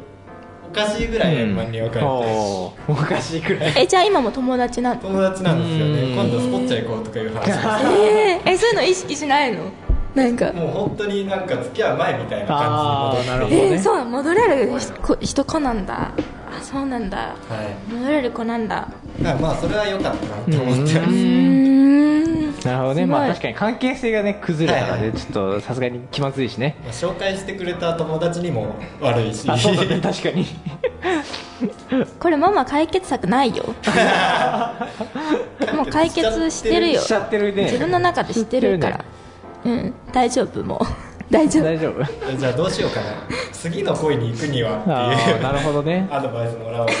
[0.71, 6.01] かしいぐらい円満に別れて、おかしいくらいえじゃあ今も友達なの友達なんですよね。
[6.01, 6.13] うん。
[6.13, 9.65] 今度スポッチャ行こうとかいう話ですえー、えそういうの意識しないの？
[10.15, 10.51] なんか。
[10.51, 13.55] もう本当になんか付き合う前みたいな感じに戻って。
[13.55, 16.11] えー、そう戻れる人人子なんだ。
[16.13, 16.13] あ
[16.71, 17.17] そうなんだ。
[17.17, 17.35] は
[17.89, 17.93] い。
[17.93, 18.87] 戻れる子なんだ。
[19.21, 20.81] だからまあそれは良かったなと思って。
[20.81, 22.45] ます、うーん。
[22.61, 23.05] なるほどね。
[23.05, 25.11] まあ確かに関係性がね崩れたらはいはい。
[25.11, 26.77] ねちょっとさすがに気まずいしね。
[26.83, 29.51] まあ紹介してくれた友達にも悪いし。
[29.51, 30.45] あそうだね確かに。
[32.19, 33.65] これママ解決策ないよ。
[35.75, 37.01] もう解決してるよ。
[37.01, 37.53] しちゃってる。
[37.53, 37.63] ね。
[37.63, 39.03] 自分の中で知ってるから。
[39.65, 39.93] うん。
[40.13, 41.63] 大丈夫もう大丈夫。
[41.63, 42.01] 大丈夫。
[42.29, 43.05] えじゃあどうしようかな。
[43.53, 46.07] 次の恋に行くにはあっていうーなるほどね。
[46.11, 46.93] アドバイスもらおうか。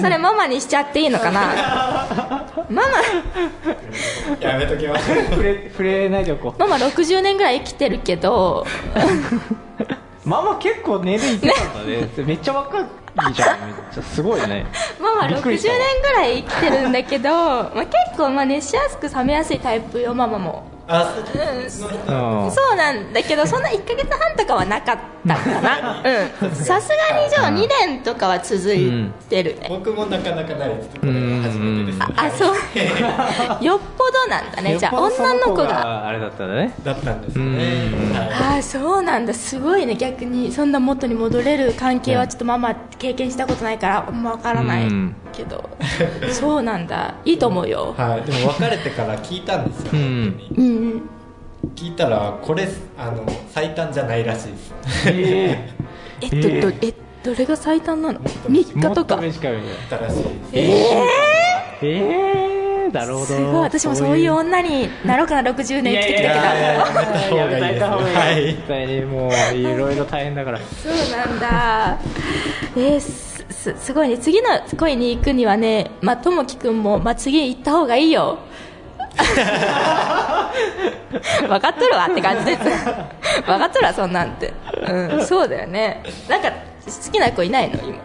[0.00, 2.46] それママにしちゃっていいのかな？
[2.70, 2.88] ママ。
[4.40, 6.60] やめときましょう触れ触れないでおこう。
[6.60, 8.64] ママ60年ぐらい生きてるけど。
[10.24, 12.08] ママ結構年齢いってたんだね。
[12.24, 12.84] めっちゃ若い
[13.34, 13.60] じゃん。
[13.66, 14.66] めっちゃすごいね。
[15.00, 22.50] ママびっくり60した年ぐらい生きてるんだけど、まあ、結構まあ熱しやすく冷めやすいタイプよママもあうん。
[22.50, 26.02] そうなんだけどそんな1ヶ月半とかはなかったかな。
[26.42, 26.50] うん。
[26.54, 32.02] さすがにじゃあ2年とかは続いてるね、僕もなかなかないですこれが初めてです。
[32.02, 32.54] ああそう。
[33.64, 34.76] よっぽどなんだね。
[34.76, 37.22] じゃあ女の子そがあれだったんだねだったん。
[37.22, 37.90] ですね
[38.32, 39.32] ああそうなんだ。
[39.32, 39.94] すごいね。
[39.94, 44.84] 逆にそんな元に戻れる関係はちょっとママ経験したことないからあんま分からない。
[44.84, 45.68] うんけど。
[46.30, 47.14] そうなんだ。
[47.24, 47.94] いいと思うよ。
[47.98, 50.34] はい、でも別れてから聞いたんですよ、うん。
[50.48, 50.68] 本当に。
[50.68, 51.02] うんうん
[51.76, 52.66] 聞いたらこれ
[52.96, 54.74] あの最短じゃないらしいです。
[55.06, 55.68] え
[56.22, 56.60] えっえー。
[56.62, 59.28] とどえどれが最短なの？3日とか短い。
[59.28, 60.94] みたいなだったらしいです。
[61.82, 61.86] え
[62.86, 63.26] えー、なるほど。
[63.26, 63.54] すごい。
[63.62, 65.50] 私もそういう女になろうかな。
[65.50, 67.36] 60年生きてきたけど。
[67.36, 68.46] いやいやいた方がいい。
[68.54, 70.58] 絶対にもういろいろ大変だから。
[70.82, 71.98] そうなんだ。
[72.76, 74.18] えー、すすすごいね。
[74.18, 74.48] 次の
[74.78, 78.38] 恋に行くにはねまあともきくんも、まあ、次行った方がいいよ。
[81.40, 82.60] 分かっとるわって感じです。
[83.44, 84.52] 分かっとるわそんなんて。
[84.88, 86.02] うんそうだよね。
[86.28, 86.54] なんか好
[87.12, 87.78] きな子いないの？
[87.82, 87.98] 今。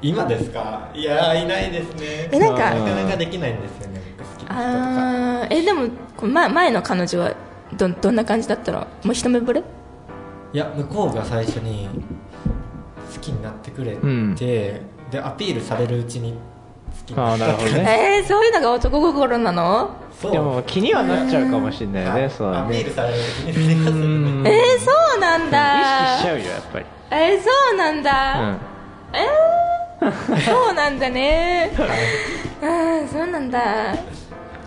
[0.00, 0.88] 今ですか？
[0.94, 2.28] いやーいないですね。
[2.32, 4.00] えなんかなかなかできないんですよね。
[4.18, 7.32] 僕好きな人とかあーえでもこ前前の彼女は
[7.76, 8.78] どどんな感じだったの？
[9.04, 9.62] もう一目惚れ？
[10.52, 11.88] いや向こうが最初に
[13.14, 14.34] 好きになってくれて、うん
[15.12, 18.18] でアピールされるうちに好きああなるほどね。
[18.18, 19.90] えー、そういうのが男心なの？
[20.20, 20.32] そう。
[20.32, 22.66] でも気にはなっちゃうかもしれないよねそうだね。
[22.66, 23.52] アピールされるうちに。
[23.52, 25.80] 好きになってくれうんえー、そうなんだ。
[25.80, 26.86] 意識しちゃうよやっぱり。
[27.10, 28.58] えー、そうなんだ、うん。
[29.12, 31.70] えー、そうなんだね。
[32.62, 33.60] うんそうなんだ。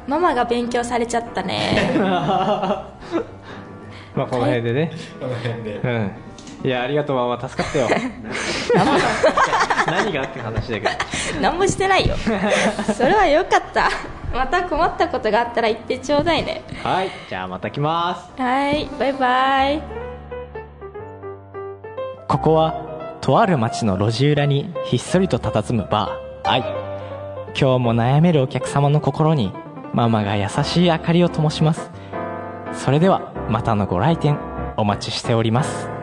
[0.07, 1.91] ママが勉強されちゃったね。
[1.97, 2.95] ま
[4.23, 4.91] あこの辺でね。
[5.19, 5.79] この辺で。
[5.83, 6.11] うん。
[6.63, 7.49] いやありがとうママ。
[7.49, 7.87] 助かったよ
[9.91, 10.89] 何がって話だけど。
[11.41, 12.15] 何もしてないよ。
[12.95, 13.89] それはよかった。
[14.33, 16.63] また困ったことがあったら言ってちょうだいね。
[16.83, 17.09] はい。
[17.29, 18.41] じゃあまた来ます。
[18.41, 18.87] はい。
[18.99, 19.81] バイバイ。
[22.27, 22.75] ここは
[23.21, 26.49] とある町の路地裏にひっそりと佇むバー。
[26.49, 26.59] 愛
[27.59, 29.53] 今日も悩めるお客様の心に
[29.93, 31.91] ママが優しい明かりを灯します。
[32.73, 34.37] それではまたのご来店
[34.77, 35.94] お待ちしております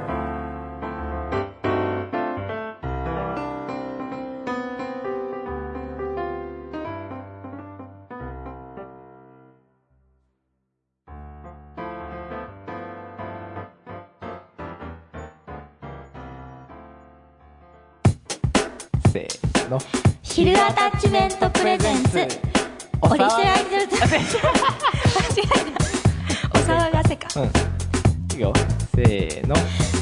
[21.12, 22.26] メントプレゼンツ。
[23.02, 24.06] オリジナル間違えた
[26.48, 27.28] お騒がせか。
[27.38, 27.48] うん。
[28.34, 28.50] いいよ。
[28.94, 29.54] せーの。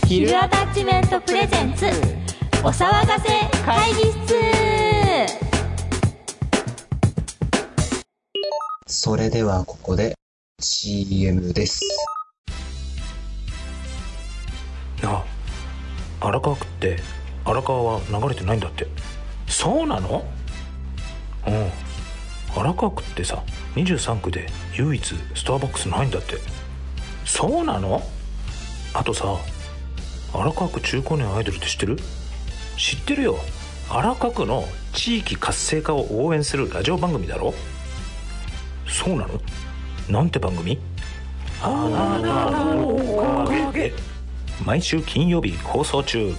[0.06, 1.86] ヒルアタッチメントプレゼンツ。
[2.62, 3.28] お騒がせ
[3.66, 4.36] 会議室。
[8.86, 10.14] それではここで
[10.60, 11.80] CM です。
[15.02, 15.24] あ
[16.20, 17.00] 荒川区って
[17.44, 18.86] 荒川は流れてないんだって。
[19.48, 20.24] そうなの？
[21.46, 21.70] うん。
[22.60, 23.42] 荒川区ってさ
[23.76, 26.36] 23区で唯一スターバックスないんだって。
[27.24, 28.02] そうなの？
[28.92, 29.36] あとさ
[30.32, 31.98] 荒川区中高年アイドルって知ってる？
[32.76, 33.38] 知ってるよ。
[33.88, 37.54] 荒川区の地域活性化を応援するラジオ番組だろ？
[38.88, 39.40] そうなの？
[40.08, 40.78] なんて番組？
[41.62, 43.94] あなたのおかげで
[44.64, 46.34] 毎週金曜日放送中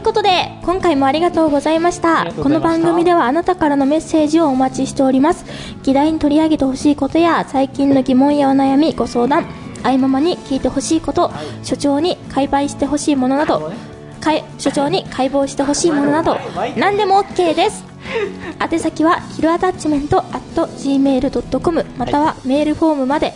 [0.00, 2.32] いということで今回もありがとうございました。
[2.32, 5.44] この番組ではあなたからのメッセージをお待ちしております。
[5.82, 9.46] 議題に取り上げてほしいことや最近の疑問やお悩みご相談
[9.82, 11.30] 愛ママに聞いてほしいこと、
[11.62, 13.72] 所長に解剖してほしいものなど、
[14.58, 16.38] 所長に解剖してほしいものなど
[16.76, 17.84] 何でも OK です。
[18.58, 23.34] 宛先はヒルアタッチメント at gmail.com またはメールフォームまで、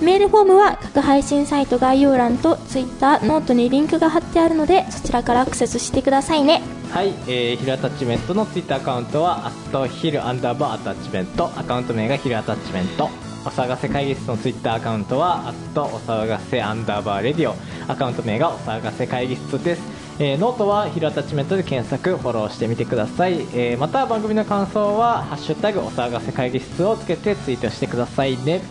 [0.00, 6.62] メールフォームは各配信サイト概要欄と Twitter ノートにリンクが貼ってあるのでそちらからアクセスしてくださいね
[6.94, 13.10] はい、えー、ヒルアタッチメントのツイッターアカウントは、アットヒルアンダーバーアタッチメント、アカウント名がヒルアタッチメント。
[13.44, 17.56] お騒がせ会議室のツイッターアカウントは、アットお騒がせアンダーバーレディオ、
[17.90, 19.82] アカウント名がお騒がせ会議室です。
[20.20, 23.40] えーノートはヒルアタッチメントで検索、フォローしてみてください。
[23.54, 28.62] えーまた番組の感想は、ハッシュタグお騒がせ会議室をつけてツイートしてくださいね。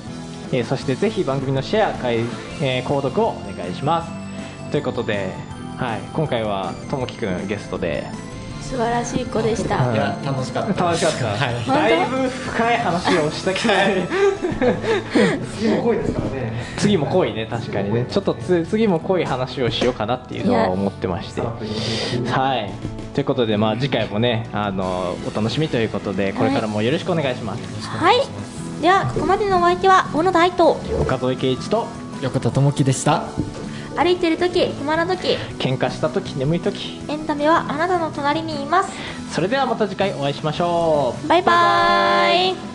[0.52, 2.20] えーそしてぜひ番組のシェア、かい
[2.62, 4.72] えー購読をお願いします。
[4.72, 5.34] ということで、
[5.78, 8.06] はい、今回はともきくんゲストで、
[8.62, 9.96] 素晴らしい子でした、い。
[9.96, 10.86] や楽しかった。
[10.86, 11.64] 楽しかった、はい。
[11.66, 11.72] 当？
[11.74, 13.74] だいぶ深い話をしたけど、
[15.60, 16.54] 次も濃いですからね。
[16.78, 18.06] 次も濃いね確かにね。
[18.10, 21.42] ちょっとつ次も濃い話をしようかなっていうのは思ってまして。
[21.42, 22.72] はい。
[23.14, 28.53] ということでまあ次回もねあのお楽しみということでこれからもよろしくお願いします、はい
[28.84, 31.88] ではここまでのお相手は小野大と岡添圭一と
[32.22, 33.30] 横田智樹でした。
[33.96, 37.00] 歩いてる時暇な時喧嘩した時眠い時。
[37.08, 38.92] エンタメはあなたの隣にいます。
[39.32, 41.28] それではまた次回お会いしましょう。
[41.30, 42.73] バイバーイ